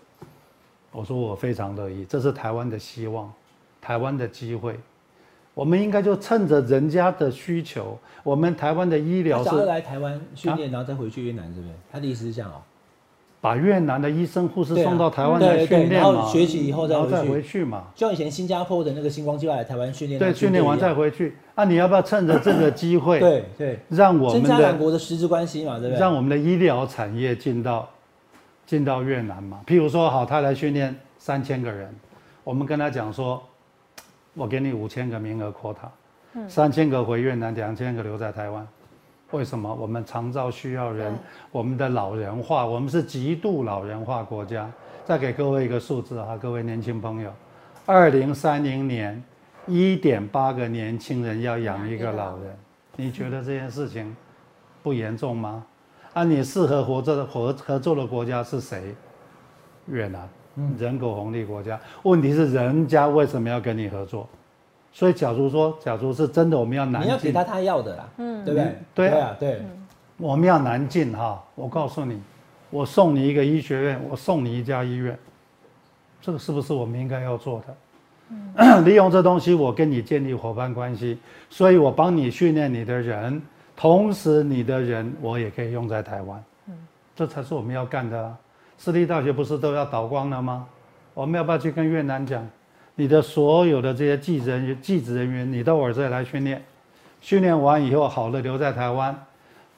[0.93, 3.33] 我说我非常乐意，这是台湾的希望，
[3.81, 4.79] 台湾的机会。
[5.53, 11.73] 我们应该就趁着人家的需求，我们台湾的医疗是来台湾训练，然后再回去越南，是不是？
[11.93, 12.63] 他的意思是这样哦，
[13.41, 17.85] 把越南的医生护士送到台湾来训练嘛，学习以后再回去嘛。
[17.95, 21.35] 就像以前新加坡的那个星光计划来台湾训练，对，训练完再回去。
[21.57, 26.01] 那你要不要趁着这个机会，对对，让我们的两国的实质关系嘛，对不对？
[26.01, 27.89] 让我们的医疗产业进到
[28.71, 29.61] 进到越南嘛。
[29.67, 31.93] 譬如说，好，他来训练三千个人，
[32.45, 33.43] 我们跟他讲说。
[34.35, 38.65] 我给你五千个名额 quota，三千个回越南，两千个留在台湾。
[39.33, 39.75] 为什么？
[39.75, 41.13] 我们长照需要人，
[41.51, 44.71] 我们的老人化，我们是极度老人化国家。
[45.05, 47.33] 再给各位一个数字哈，各位年轻朋友，
[47.87, 49.21] 二零三零年，
[49.67, 52.57] 一点八个年轻人要养一个老人。
[52.95, 54.17] 你觉得这件事情
[54.81, 55.67] 不严重吗？
[56.21, 58.95] 啊，你适合合作的合合作的国家是谁？
[59.87, 60.29] 越南。
[60.79, 64.29] 人口红利国家，问题是人家为什么要跟你合作？
[64.93, 68.77] 所以，假如说，假如是真的，我们要南进，你要给他他要的啦，嗯，对不对？
[68.95, 69.63] 对啊，对，
[70.19, 71.43] 我们要南进哈。
[71.55, 72.21] 我告诉你，
[72.69, 75.19] 我送你一个医学院，我送你一家医院，
[76.21, 77.77] 这个是不是我们应该要做的？
[78.57, 81.19] 嗯， 利用这东西，我跟你建立伙伴关系，
[81.49, 83.41] 所以我帮你训练你的人，
[83.81, 86.75] 同时你的人我也可以用在台湾，嗯，
[87.17, 88.37] 这才是我们要干的。
[88.77, 90.69] 私立大学不是都要倒光了吗？
[91.15, 92.47] 我们要不要去跟越南讲，
[92.95, 96.63] 你的所有的这些技人员、技职人员，你到我这来训练，
[97.23, 99.19] 训练完以后好了留在台湾，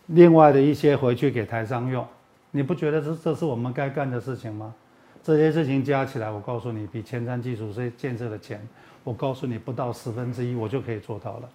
[0.07, 2.05] 另外的一些回去给台商用，
[2.51, 4.75] 你不觉得这这是我们该干的事情吗？
[5.23, 8.61] 这些事情加起来，我告诉你，比前瞻技术这建设的钱，
[9.05, 11.51] 我告诉你不到十分之一，我就可以做到了。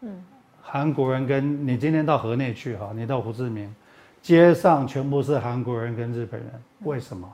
[0.00, 0.24] 嗯，
[0.70, 3.74] 韩国人跟你今天到河内去哈，你到胡志明。
[4.22, 6.48] 街上全部是韩国人跟日本人，
[6.84, 7.28] 为什么？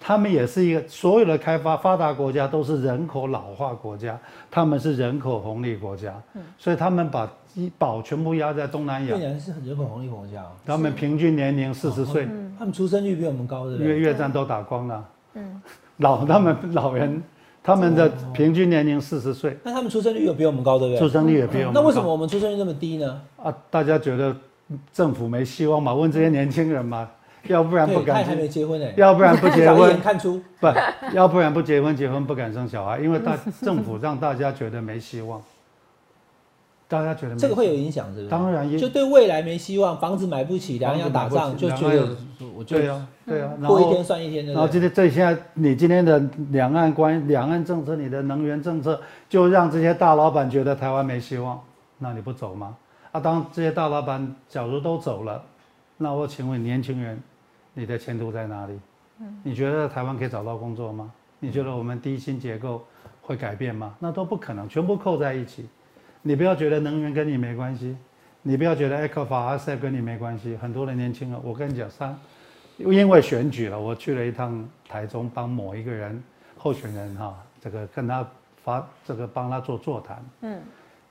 [0.00, 4.18] 他们也是一个所有的开发发达国家都是人口老化国家，
[4.50, 6.14] 他们是人口红利国家，
[6.56, 9.16] 所以他们把医保全部压在东南亚。
[9.16, 12.26] 越南是人口红利国家，他们平均年龄四十岁，
[12.58, 15.04] 他们出生率比我们高的，因为越战都打光了。
[15.34, 15.60] 嗯，
[15.98, 17.22] 老他们老人，
[17.62, 20.98] 他们的平均年龄四十岁，那他们出生率有比我们高，对不对？
[20.98, 21.72] 出生率也比我们。
[21.74, 23.20] 那为什么我们出生率那么低呢？
[23.42, 24.34] 啊，大家觉得。
[24.92, 25.92] 政府没希望嘛？
[25.92, 27.10] 问这些年轻人嘛，
[27.48, 28.24] 要不然不敢。
[28.24, 28.86] 还没结婚呢。
[28.96, 29.98] 要不然不结婚。
[29.98, 30.40] 看出。
[30.60, 30.68] 不，
[31.12, 35.42] 要不然不结婚，结婚不敢生小孩，因为大 政府让大家觉得没希望。
[36.90, 38.28] 大家觉得这个会有影响，是不是？
[38.28, 42.16] 当然，就对未来没希望，房子买不起，两岸要打仗，就觉得，
[42.52, 44.52] 我对啊，对啊，过一天算一天的。
[44.52, 46.20] 然后今天这现在你今天的
[46.50, 51.62] 两岸关两岸政策，你的能源政策，就让这些大老板觉得台湾没希望，
[51.98, 52.76] 那你不走吗？
[53.12, 55.40] 啊，当这些大老板假如都走了，
[55.96, 57.22] 那我请问年轻人，
[57.72, 58.72] 你的前途在哪里？
[59.20, 61.08] 嗯，你觉得台湾可以找到工作吗？
[61.38, 62.82] 你觉得我们低薪结构
[63.22, 63.94] 会改变吗？
[64.00, 65.66] 那都不可能，全部扣在一起。
[66.22, 67.96] 你不要觉得能源跟你没关系，
[68.42, 70.56] 你不要觉得埃克法阿塞跟你没关系。
[70.60, 72.16] 很多人年轻人，我跟你讲，三，
[72.78, 76.22] 因为选举了，我去了一趟台中，帮某一个人
[76.56, 78.26] 候选人哈，这个跟他
[78.64, 80.24] 发这个帮他做座谈。
[80.42, 80.60] 嗯。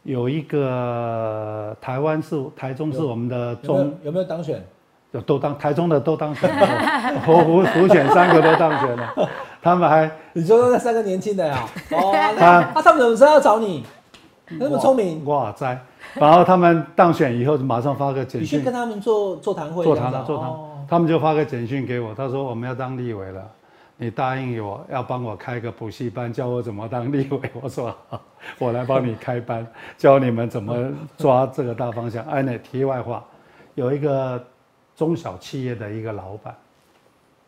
[0.04, 4.64] 有一个台湾是台中是我们的中有没有当选？
[5.12, 9.30] 有都当台中的都当选了，胡胡胡选三个都当选了，
[9.62, 11.68] 他们还你说那三个年轻的呀？
[11.92, 13.84] 哦，那他们怎么知道要找你？
[14.58, 15.80] 那么聪明哇塞！
[16.16, 20.52] 然后他们当选以后就马上发个简讯，你去跟他们做座谈会，座谈了座谈，
[20.88, 23.48] 他们就发个简讯给我，他说我们要当立委了。
[24.02, 27.52] 你答应我要帮我开个补习班，教我怎么当立委。
[27.62, 28.22] 我说好，
[28.58, 32.24] 我来帮你开班， 教你们怎么抓这个大方向。
[32.24, 33.22] 哎，那题外话，
[33.76, 34.42] 有一个
[34.96, 36.56] 中小企业的一个老板，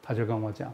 [0.04, 0.70] 他就跟我讲，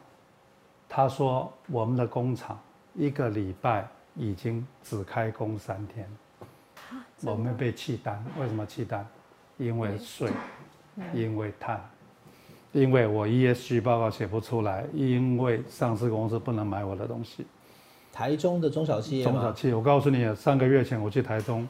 [0.89, 2.59] 他说我们的工厂
[2.95, 3.87] 一个礼拜
[4.17, 6.09] 已经只开工三天，
[7.23, 8.23] 我们被弃单。
[8.39, 9.05] 为什么弃单？
[9.57, 10.31] 因为税，
[11.13, 11.79] 因为碳。
[12.73, 17.45] 因为我 ESG 报告写不出来，因为上市公司不能买我的东西，
[18.11, 21.67] 台中的中小企业中小企业，我告诉你，三个月前我去台中，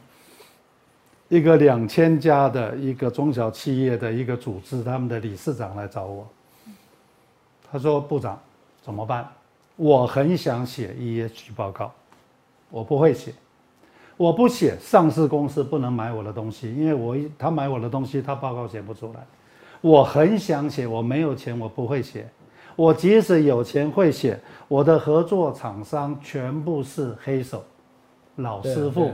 [1.28, 6.28] 一个两千家的一个中小企业的一个组织，他们的理事长来找我，
[7.70, 8.38] 他说：“部长，
[8.82, 9.26] 怎么办？
[9.76, 11.94] 我很想写 ESG 报告，
[12.70, 13.32] 我不会写，
[14.16, 19.20] 我不写，上市公司不能买我的东西，因为我一他买我的东西，他报告写不出来。
[19.80, 22.28] 我很想写，我没有钱，我不会写。”
[22.78, 24.38] 我即使有钱会写，
[24.68, 27.64] 我的合作厂商全部是黑手，
[28.36, 29.10] 老师傅，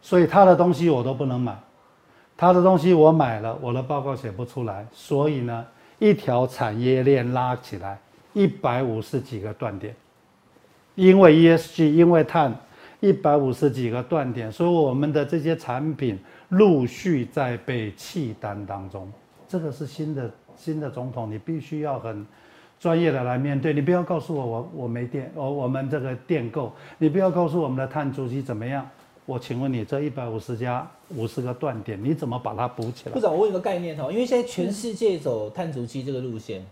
[0.00, 1.58] 所以他的东西我都不能买，
[2.36, 5.66] 他的东西我买了，我的报告写不出来，所以呢，
[5.98, 7.98] 一条产业链拉起来，
[8.32, 9.92] 一百五十几个断点，
[10.94, 12.54] 因为 ESG，因为碳，
[13.04, 19.12] 一百五十几个断点，所以我们的这些产品陆续在被弃单当中，
[19.46, 22.26] 这个是新的新的总统，你必须要很。
[22.80, 28.86] 专业的来面对，你不要告诉我我我没电，我我们这个电够，你不要告诉我们的碳足迹怎么样。
[29.24, 33.12] 我请问你，这一百五十家五十个断点，你怎么把它补起来？
[33.12, 36.62] 部长，我问一个概念哈，因为现在全世界走碳足迹这个路线，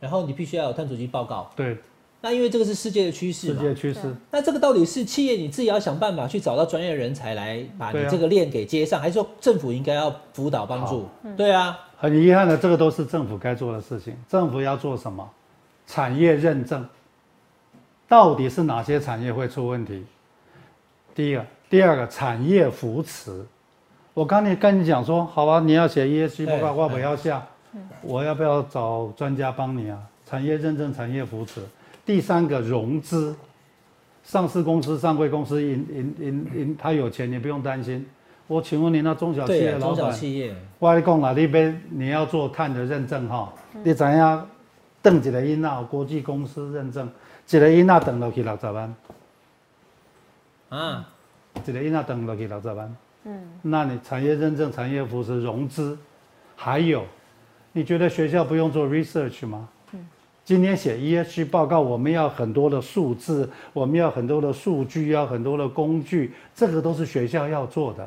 [0.00, 1.48] 然后你必须要有碳足迹报告。
[1.54, 1.76] 对。
[2.24, 4.00] 那因为这个是世界的趋势世界趋势。
[4.30, 11.06] 那这个到底是企业你自己要想办法去找到专业人才来把你这个链给接上，还是说政府应该要辅导帮助？
[11.36, 11.78] 对啊。
[11.98, 14.16] 很遗憾的，这个都是政府该做的事情。
[14.26, 15.28] 政府要做什么？
[15.86, 16.88] 产业认证，
[18.08, 20.02] 到底是哪些产业会出问题？
[21.14, 23.44] 第一个，第二个，产业扶持。
[24.14, 27.46] 我刚才跟你讲说，好吧，你要写 ESG 报告，我不要下，
[28.00, 29.98] 我要不要找专家帮你啊？
[30.24, 31.60] 产业认证、产业扶持。
[32.04, 33.34] 第三个，融资。
[34.22, 38.06] 上市公司、上柜公司，因因因因，他有钱，你不用担心。
[38.46, 43.52] 我请问你，那中小企业老板，中小企业，我讲哪那边你要做碳的认证哈？
[43.82, 44.48] 你怎样？
[45.02, 47.06] 等一个囡仔国际公司认证，
[47.50, 48.94] 一个囡仔等落去六十万，
[50.70, 51.06] 啊，
[51.62, 55.98] 一个囡仔等落去六十万，嗯，那你产业认证、产业扶持、融资，
[56.56, 57.04] 还有，
[57.72, 59.68] 你觉得学校不用做 research 吗？
[60.44, 68.06] 今天写 ESG 报告，我们要很多的数字，我们要很多的数据，要很多的工具，这个都是学校要做的，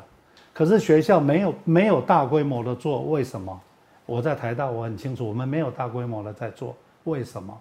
[0.52, 3.60] 可是学校没有没有大规模的做，为什么？
[4.06, 6.76] 我在台大，我很清楚，我们没有大规模的在做。
[7.02, 7.60] 为什么？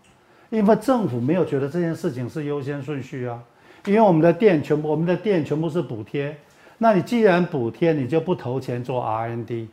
[0.52, 3.42] 因为政府没有觉得这件事情是优先顺序啊。
[3.86, 6.38] 因为我们的店全部，我们的店全部是补贴。
[6.78, 9.68] 那你既然补贴，你就不投钱做 R&D，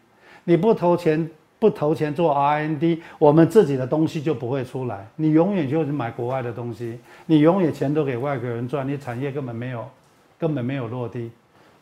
[0.44, 1.28] 你不投钱
[1.64, 5.08] 不投钱做 R&D，我们自己的东西就不会出来。
[5.16, 9.88] 你永远就是买国外的东西，你永远钱都给外国人赚，你产业根本没有，
[10.38, 11.30] 根本没有落地。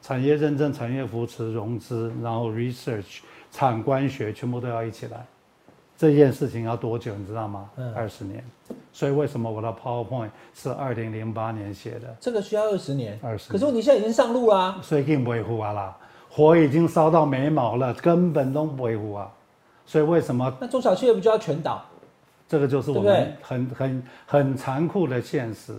[0.01, 5.27] 产业认证、产业扶持、融资，然后 research、产官学全部都要一起来。
[5.99, 7.69] 这件事情要多久，你知道吗？
[7.97, 8.45] 二十年。
[8.93, 12.17] 所以为什么我的 PowerPoint 是二零零八年写的？
[12.21, 13.19] 这个需要二十年。
[13.21, 13.51] 二十。
[13.51, 14.79] 可是你现在已经上路啦。
[14.81, 15.97] 所以更维护啊啦，
[16.31, 19.29] 火已经烧到眉毛了，根本都不维护啊。
[19.87, 20.53] 所以为什么？
[20.61, 21.85] 那中小企业不就要全倒？
[22.49, 25.75] 这个就是我们很很很残酷的现实。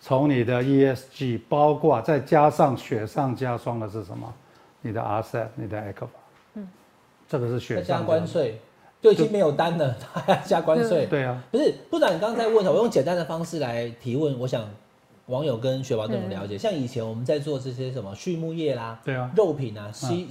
[0.00, 4.32] 从你的 ESG，包括再加上雪上加霜的是什么？
[4.80, 6.06] 你的 RCEP，你的 ECO，
[6.54, 6.68] 嗯，
[7.26, 8.60] 这个是雪上加关税。
[9.00, 11.04] 就已经没有单了，他还要加关税。
[11.04, 14.38] 对啊，不是部长，你刚刚在问，我用简单的方式来提问。
[14.38, 14.64] 我想
[15.26, 16.58] 网友跟雪宝都能了解。
[16.58, 20.26] 像以前我们在做这些什么畜牧业啦，对啊，肉品啊，C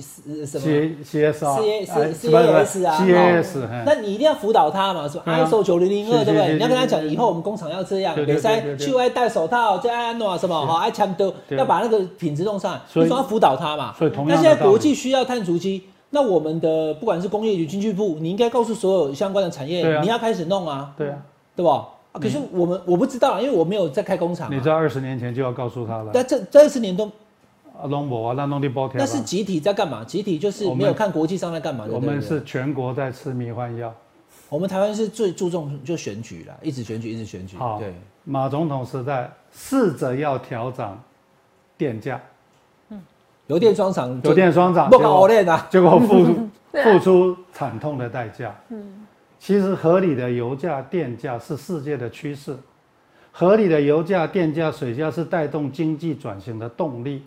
[0.46, 6.54] 什么 C C S C S C C A S 啊，C A S，那你一定要辅导他嘛，是吧？ISO 九零零二，对不对？
[6.54, 13.94] 你要跟他讲，以后我们工厂要这样，别塞去外戴手套，再安诺什么，好爱枪都要把那个品质弄上，你总要辅导他嘛。
[13.98, 15.84] 所以同样，那现在国际需要碳足迹。
[16.12, 21.18] 那我们的不管是工业局、经济部，你应该告诉所有相关的产业，你要开始弄啊，对啊，
[21.56, 21.88] 对吧？
[22.14, 24.52] 可是我们我不知道，因为我没有在开工厂。
[24.52, 26.12] 你在二十年前就要告诉他了。
[26.14, 27.06] 但这这二十年都
[27.76, 28.98] 啊，弄不啊，那弄的包天。
[29.00, 30.04] 那是集体在干嘛？
[30.04, 31.86] 集体就是没有看国际上在干嘛。
[31.90, 33.94] 我们是全国在吃迷幻药。
[34.50, 37.58] 我们台湾是最注重就选举了，一直选举，一直选举。
[37.58, 37.94] 好，对。
[38.24, 41.02] 马总统时代试着要调涨
[41.78, 42.22] 电价。
[43.48, 46.24] 油电双涨，油电双涨，不搞熬炼啊，结果付
[46.72, 48.56] 付出惨痛的代价。
[48.70, 49.03] 嗯，
[49.44, 52.56] 其实合理的油价、电价是世界的趋势，
[53.30, 57.22] 合理的油价、电价、水价是带动经济转型的动力，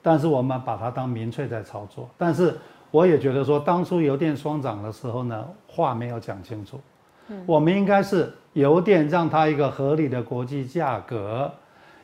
[0.00, 2.08] 但是我们把它当民粹在操作。
[2.16, 2.56] 但是
[2.90, 6.80] 我也觉得说，当初油电双涨的时候呢，话没有讲清楚。
[7.26, 11.52] 嗯，我们应该是油电让它一个合理的国际价格，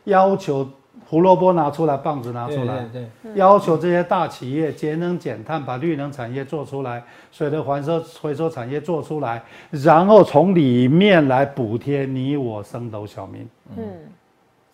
[0.05, 0.69] 要求。
[1.07, 2.87] 胡萝卜拿出来，棒子拿出来，
[3.35, 13.47] 要求这些大企业节能减碳，把绿能产业做出来，水的回收回收产业做出来，然后从里面来补贴你我升斗小民。
[13.77, 13.85] 嗯，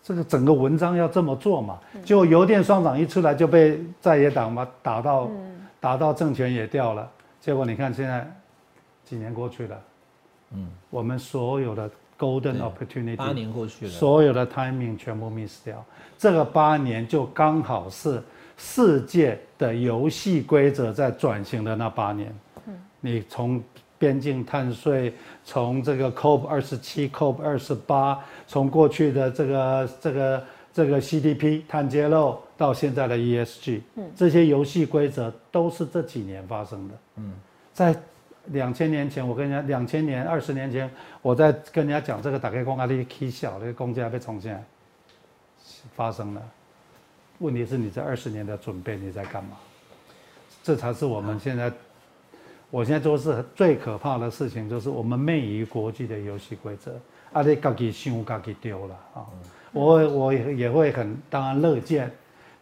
[0.01, 1.77] 这个整个文章要这么做嘛？
[2.03, 5.29] 结果邮电双涨一出来就被在野党嘛打到，
[5.79, 7.09] 打到政权也掉了。
[7.39, 8.25] 结果你看现在
[9.03, 9.81] 几年过去了，
[10.53, 11.89] 嗯，我们所有的
[12.21, 15.83] golden opportunity 八年过去了，所有的 timing 全部 miss 掉。
[16.19, 18.21] 这个八年就刚好是
[18.55, 22.31] 世界的游戏规则在转型的那八年。
[22.67, 23.59] 嗯，你从
[23.97, 25.11] 边境碳税，
[25.43, 36.93] 从这个 COP 二十七、COP 二十八，从过去的这个这个这个 CDP 碳揭露，到现在的 ESG，嗯，这些游戏规则都是这几年发生的。
[37.17, 37.33] 嗯，
[37.73, 37.95] 在
[38.47, 40.89] 两千年前，我跟人家两千年二十年前，
[41.21, 44.55] 我在跟人家讲这个，打开公开的 K 小那个公家被重新
[45.95, 46.41] 发生了。
[47.39, 49.57] 问题是你这二十年的准备你在干嘛？
[50.63, 51.71] 这才是我们现在。
[52.69, 56.93] 我现在做是最可怕的事情，就是我们媚于国际的游戏规则，
[57.33, 59.27] 啊，你自己想自己丢了啊！
[59.73, 62.09] 我我也会很当然乐见，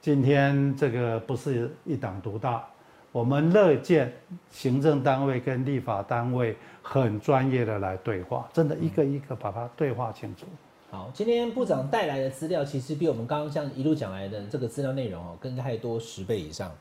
[0.01, 2.67] 今天这个不是一党独大，
[3.11, 4.13] 我们乐见
[4.51, 10.45] 行政单位跟立法单位很专业的来对话，真的一个一个把它对话清楚。
[10.91, 16.71] 好，今天部长带来的资料其实比我们刚刚像一路讲来的这个资料内容哦，更太多十倍以上。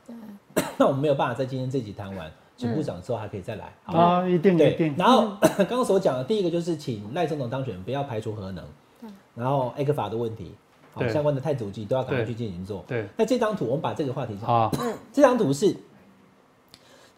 [0.78, 2.30] 那我们没有办法在今天这集谈完。
[2.56, 4.92] 请部长之后还可以再来啊，一定一定。
[4.98, 8.64] 然后 刚刚所讲的第一个就是请赖总统当选，不要排除核能。
[9.36, 10.52] 然后埃克法的问题，
[10.92, 12.84] 好相关的太祖机都要赶快去进行做。
[12.88, 13.06] 对。
[13.16, 14.52] 那这张图我们把这个话题上。
[14.52, 14.68] 啊。
[15.12, 15.72] 这张图是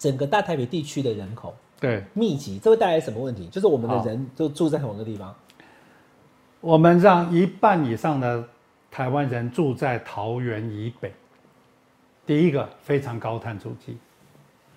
[0.01, 3.47] 整个大台北地区的人口对密集，这会带来什么问题？
[3.49, 5.33] 就是我们的人都住在同一个地方。
[6.63, 8.43] 我们让一半以上的
[8.91, 11.13] 台湾人住在桃园以北，
[12.27, 13.99] 第一个非常高碳足迹。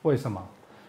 [0.02, 0.46] 为什么？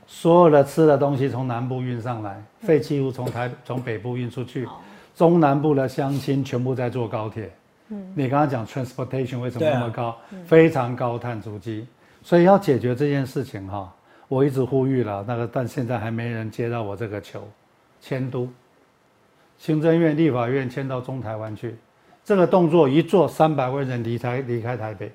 [0.07, 4.69] 所有的吃的东西从南部运上来，废弃物从台 从北部运出去，
[5.15, 7.51] 中南部的乡亲全部在坐高铁。
[7.89, 10.17] 嗯，你刚刚讲 transportation 为什么那么高？
[10.45, 11.87] 非常高碳足迹，
[12.23, 13.95] 所以要解决这件事情哈，
[14.29, 17.47] 我一直呼吁了那个，但现在还没人接到我这个球。
[18.01, 18.49] 迁都，
[19.57, 21.75] 行政院、立法院迁到中台湾去，
[22.25, 25.11] 这个动作一做，三百万人离开离开台北。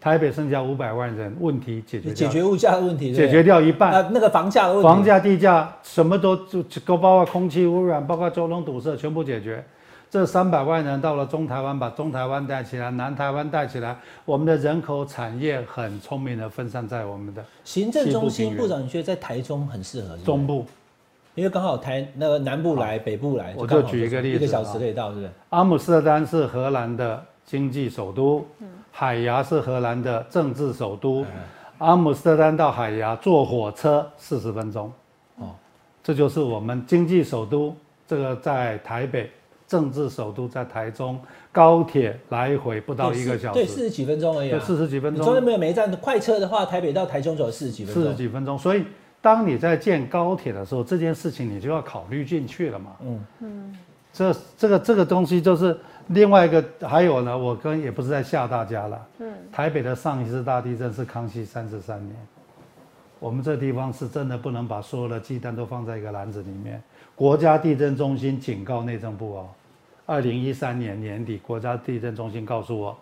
[0.00, 3.90] 台北剩下五百万人，问题解决解决物价的问题，解决掉一半。
[3.90, 6.62] 那那个房价的问题，房价、地价什么都就
[6.96, 9.64] 包括空气污染，包括交通堵塞，全部解决。
[10.14, 18.56] 这三百万人到了中台湾，把中台湾带起来，南台湾带起来，我们的人口产业很聪明的分散在我们的行政中心。
[18.56, 20.16] 部长，你觉得在台中很适合？
[20.18, 20.64] 中部，
[21.34, 25.30] 因为刚好台那个南部来，北部来，我就举一个例子，一个小时可以到，是不是？
[25.48, 28.46] 阿姆斯特丹是荷兰的经济首都。
[28.60, 28.68] 嗯。
[28.92, 31.26] 海牙是荷兰的政治首都，
[31.78, 34.92] 阿姆斯特丹到海牙坐火车四十分钟，
[35.38, 35.50] 哦，
[36.04, 37.74] 这就是我们经济首都。
[38.06, 39.30] 这个在台北，
[39.66, 41.20] 政治首都在台中，
[41.52, 45.24] 高铁来回不到一个小时，对，四十几分钟而已，四十几分钟。
[45.24, 48.02] 中间没有每一站快车的话，台北到台中走四十几分钟。
[48.02, 48.84] 四十几分钟，所以
[49.20, 52.92] 当你在建高铁的时候，这件事情你就要考虑进去了嘛。
[53.02, 53.78] 嗯嗯，
[54.12, 55.76] 这这个这个东西就是。
[56.08, 59.06] 另外一个还有呢，我跟也不是在吓大家了。
[59.20, 62.14] 嗯，台北的上一次大地震是康熙三十三年，
[63.24, 66.82] 我们这地方是真的不能把所有的鸡蛋都放在一个篮子里面。
[67.14, 69.48] 国家地震中心警告内政部哦，
[70.04, 72.94] 二零一三年年底，国家地震中心告诉我，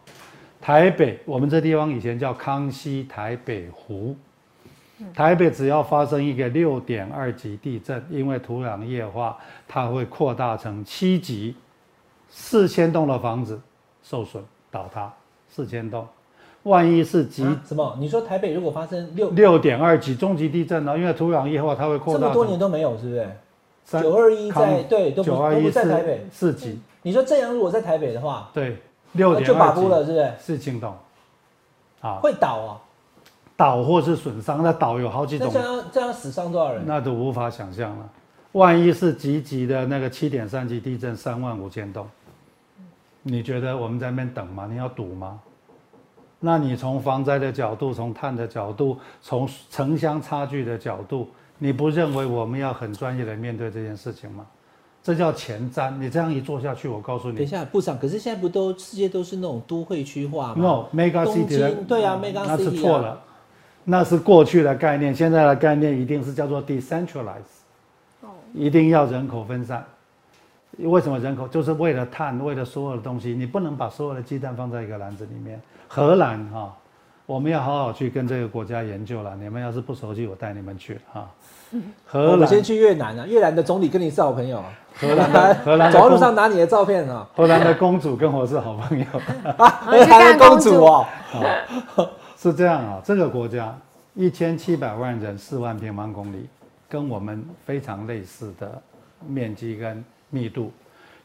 [0.60, 4.14] 台北我们这地方以前叫康熙台北湖，
[5.12, 11.56] 台北只要发生一个六点二级地震，因为土壤液化，它会扩大成七级。
[12.30, 13.60] 四千栋的房子
[14.04, 15.12] 受损倒塌，
[15.48, 16.06] 四千栋，
[16.64, 17.96] 万一是级什么？
[17.98, 20.96] 你说台北如果发生六六点二级中级地震呢？
[20.96, 22.20] 因为土壤液化，它会扩大。
[22.20, 23.28] 这么多年都没有，是不是？
[24.00, 26.80] 九二一在对都九二一在台北四级。
[27.02, 28.78] 你说这样如果在台北的话，对
[29.12, 30.32] 六点就把不了，是不是？
[30.38, 30.94] 四千栋，
[32.00, 32.78] 啊，会倒啊，
[33.56, 35.50] 倒或是损伤，那倒有好几种。
[35.52, 36.84] 这样这样死伤多少人？
[36.86, 38.08] 那都无法想象了。
[38.52, 42.06] 万一是级级的那个七点三级地震，三万五千栋。
[43.22, 44.68] 你觉得我们在那边等吗？
[44.70, 45.40] 你要赌吗？
[46.44, 54.44] 那你从防灾的角度，从碳的角度，从城乡差距的角度，你不认为我们要很专业的面对这件事情吗？
[55.04, 55.96] 这叫前瞻。
[55.98, 63.22] 你这样一做下去，我告诉你，等一下部长，可是现在不都世界都是那种都会区化吗？No，mega city，对啊，mega city，那是错了，
[63.84, 67.52] 那是过去的概念，现在的概念一定是叫做 decentralize，
[68.22, 69.84] 哦，一定要人口分散。
[70.78, 75.60] 为什么人口就是为了碳，为了所有的东西，你不能把所有的鸡蛋放在一个篮子里面。
[75.94, 76.74] 荷兰哈，
[77.26, 77.34] 我。
[77.34, 79.34] 我们要好好去跟这个国家研究了。
[79.36, 81.30] 你们要是不熟悉，我带你们去啊。
[82.04, 84.62] 荷兰先去越南啊，越南的总理跟你是好朋友。
[84.94, 87.26] 荷兰， 荷兰走路上拿你的照片啊。
[87.34, 89.04] 荷兰的公主跟我是好朋友。
[89.56, 91.06] 荷兰的公主 哦，
[92.36, 93.00] 是这样啊。
[93.04, 93.74] 这个国家
[94.14, 96.48] 一千七百万人，四万平方公里，
[96.88, 98.80] 跟我们非常类似的
[99.26, 100.70] 面积跟密度，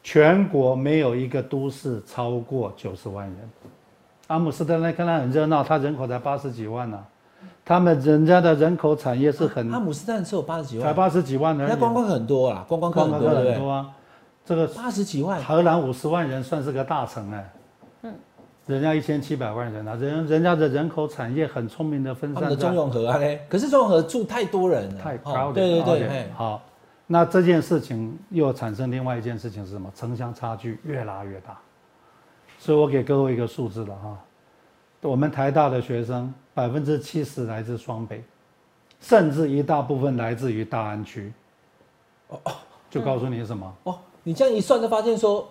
[0.04, 3.36] 全国没有一个都市超过九十万人。
[4.28, 7.04] 阿姆斯特丹看来很热闹，它人口才八十几万呢。
[7.66, 13.90] 他们人家的人口产业是很，阿姆斯特丹只有八十几万，才八十几万人，那观光很多啦，观光客很多，很多啊。
[14.46, 17.54] 这个八十几万，荷兰五十万人算是个大城哎，
[18.04, 18.14] 嗯，
[18.66, 22.50] 人家一千七百万人啊，人人家的人口产业很聪明的分散。
[22.50, 25.54] 的中永和啊嘞，可是中永和住太多人了，太高了。
[25.54, 26.62] 对对对，好，
[27.06, 29.92] 那这件事情又产生另外一件事情是什么？
[29.94, 31.58] 城乡差距越拉越大，
[32.58, 34.18] 所以我给各位一个数字了哈。
[35.02, 38.22] 我们台大的学生百分之七十来自双北，
[39.00, 41.32] 甚至一大部分来自于大安区。
[42.30, 42.52] 哦哦，
[42.90, 43.74] 就告诉你什么？
[43.84, 45.48] 哦，你这样一算，就发现说，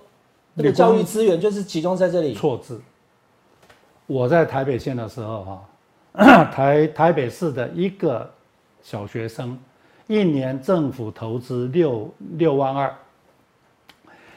[0.52, 2.34] 那个教育资源就是集中在这里。
[2.34, 2.80] 错字。
[4.06, 5.62] 我在台北县的时候，
[6.12, 8.28] 哈， 台台北市的一个
[8.82, 9.58] 小学生，
[10.06, 12.94] 一年政府投资六六万二。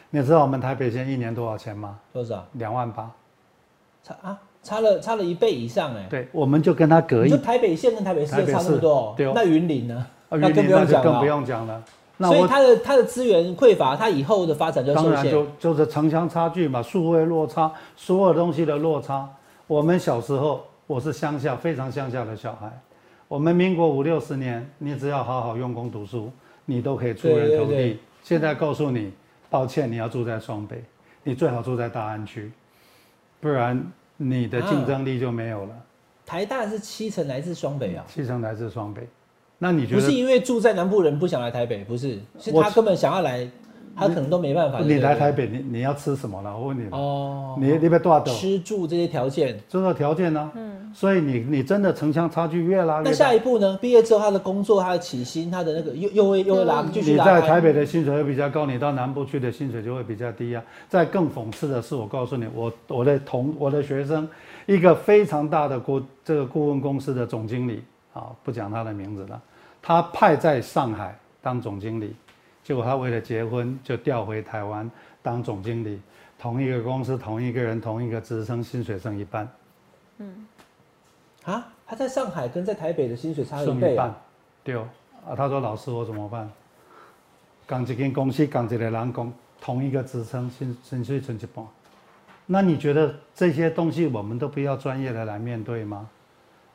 [0.09, 1.99] 你知道我们台北县一年多少钱吗？
[2.11, 2.45] 多少？
[2.53, 3.11] 两万八。
[4.03, 4.39] 差啊？
[4.61, 7.29] 差了差了一倍以上哎，对，我们就跟他隔一。
[7.29, 10.05] 就台北县跟台北市差那么多，对那云林呢？
[10.29, 11.83] 那更不用讲了，更不用讲了。
[12.17, 19.27] 所以它的它的资源匮乏，它以后的发展就当然就就是城乡差距嘛，数位落差，所有东西的落差。
[19.65, 22.69] 我们小时候，我是乡下非常乡下的小孩。
[23.29, 26.29] 我们民国五六十年，你只要好好用功读书，
[26.65, 27.97] 你都可以出人头地。
[28.23, 29.13] 现在告诉你，
[29.49, 30.83] 抱歉，你要住在双北，
[31.23, 32.51] 你最好住在大安区，
[33.39, 33.91] 不然。
[34.21, 35.73] 你的竞争力就没有了。
[36.25, 39.07] 台大是七成来自双北啊，七成来自双北。
[39.57, 43.49] 那你觉得不是因为住在南部人不想来台北，不是，是他根本想要来，
[43.99, 44.79] 他可能都没办法。
[44.79, 46.57] 你来台北，你你要吃什么了？
[46.57, 46.87] 我问你。
[46.91, 50.51] 哦，你你别多少吃住这些条件，这个条件呢？
[50.55, 50.77] 嗯。
[50.91, 53.09] 所以你你真的城乡差距越拉越大。
[53.11, 53.77] 那下一步呢？
[53.79, 57.23] 毕业之后他的工作，他的起薪，他的那个又又会又会拉继续拉。
[57.23, 60.63] 你在台北的薪水会比较高，你到南部去的薪水就会比较低啊。
[60.87, 64.27] 再更讽刺的是，我告诉你，我我的同我的学生，
[64.65, 67.83] 一个非常大的顾这个顾问公司的总经理
[68.13, 69.39] 啊，不讲他的名字了，
[69.83, 72.15] 他派在上海当总经理，
[72.63, 74.89] 结果他为了结婚就调回台湾
[75.21, 75.99] 当总经理，
[76.37, 79.47] 同一个公司同一个人同一个职称，薪水剩一半。
[80.17, 80.45] 嗯。
[81.45, 84.15] 啊，他在上海跟在台北的薪水差一倍啊！
[84.63, 84.87] 对啊，
[85.35, 86.51] 他说老师我怎么办？
[87.65, 89.31] 港一间公司港一个人工
[89.61, 91.65] 同一个职称薪薪水剩一半，
[92.45, 96.07] 那你觉得这些东西我们都不要专业的来面对吗？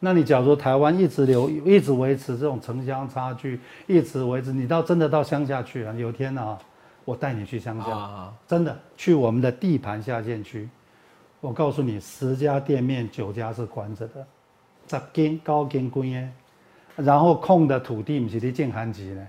[0.05, 5.95] 那你假如台湾一直留一直维持这种城乡差距，一直维持，你到真的到乡下去啊？
[5.95, 6.59] 有天啊，
[7.07, 10.69] 我带你去乡下，真的去我们的地盘下线区，
[11.41, 14.27] 我告诉你，十家店面九家是关着的。
[14.87, 19.27] 十间高间关的，然后空的土地不是在建寒级呢，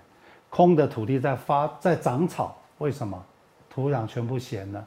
[0.49, 3.23] 空的土地在发在长草，为什么？
[3.69, 4.85] 土壤全部咸了，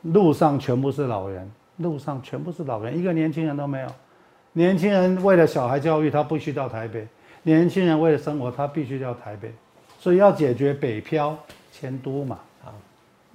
[0.00, 3.88] 路上全部是老人，路上全部是老人，一个年轻人都没有。
[4.54, 7.02] 年轻人为了小孩教育，他必须到台北；
[7.42, 9.52] 年轻人为了生活，他必须到台北。
[9.98, 11.36] 所以要解决北漂
[11.72, 12.70] 迁都嘛，啊，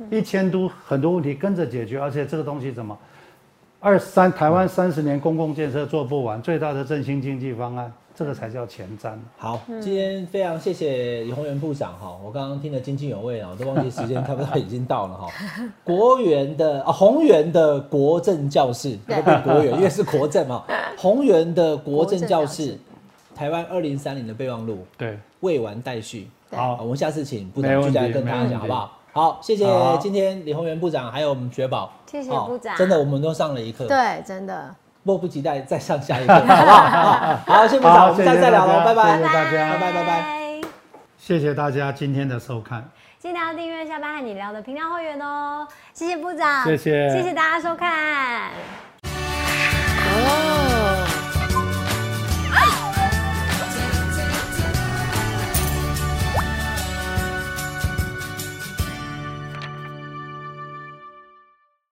[0.10, 2.98] 一迁都很多问题跟着解决，而且这个东西怎么？
[3.82, 9.14] 二三台湾三十年公共建设做不完，最大的振兴经济方案，这个才叫前瞻。
[9.38, 15.28] 好，今天非常谢谢李宏源部长哈，我刚刚听得津津有味啊，我都忘记时间差不多已经到了哈。
[15.86, 20.66] 国元的啊，宏源的国政教室，不是国元，因为是国政嘛。
[21.00, 22.78] 宏源的国政教室，
[23.34, 26.28] 台湾二零三零的备忘录，对，未完待续。
[26.52, 29.00] 好，我们下次请部长再跟大家讲好不好？
[29.14, 29.66] 好，谢谢
[30.02, 37.40] 今天李宏源部长，还有我们雪宝，谢谢部长，真的我们都上了一课，对，真的迫不及待再上下一个，好 不好？
[37.48, 40.62] 好，谢谢部长，我们下次再聊喽，拜拜，谢谢大家，拜拜拜拜，
[41.18, 48.50] 谢谢大家今天的收看，记得要订阅下班和你聊的频道会员哦，谢谢部长，谢谢，谢谢大家收看，
[49.04, 50.89] 哦。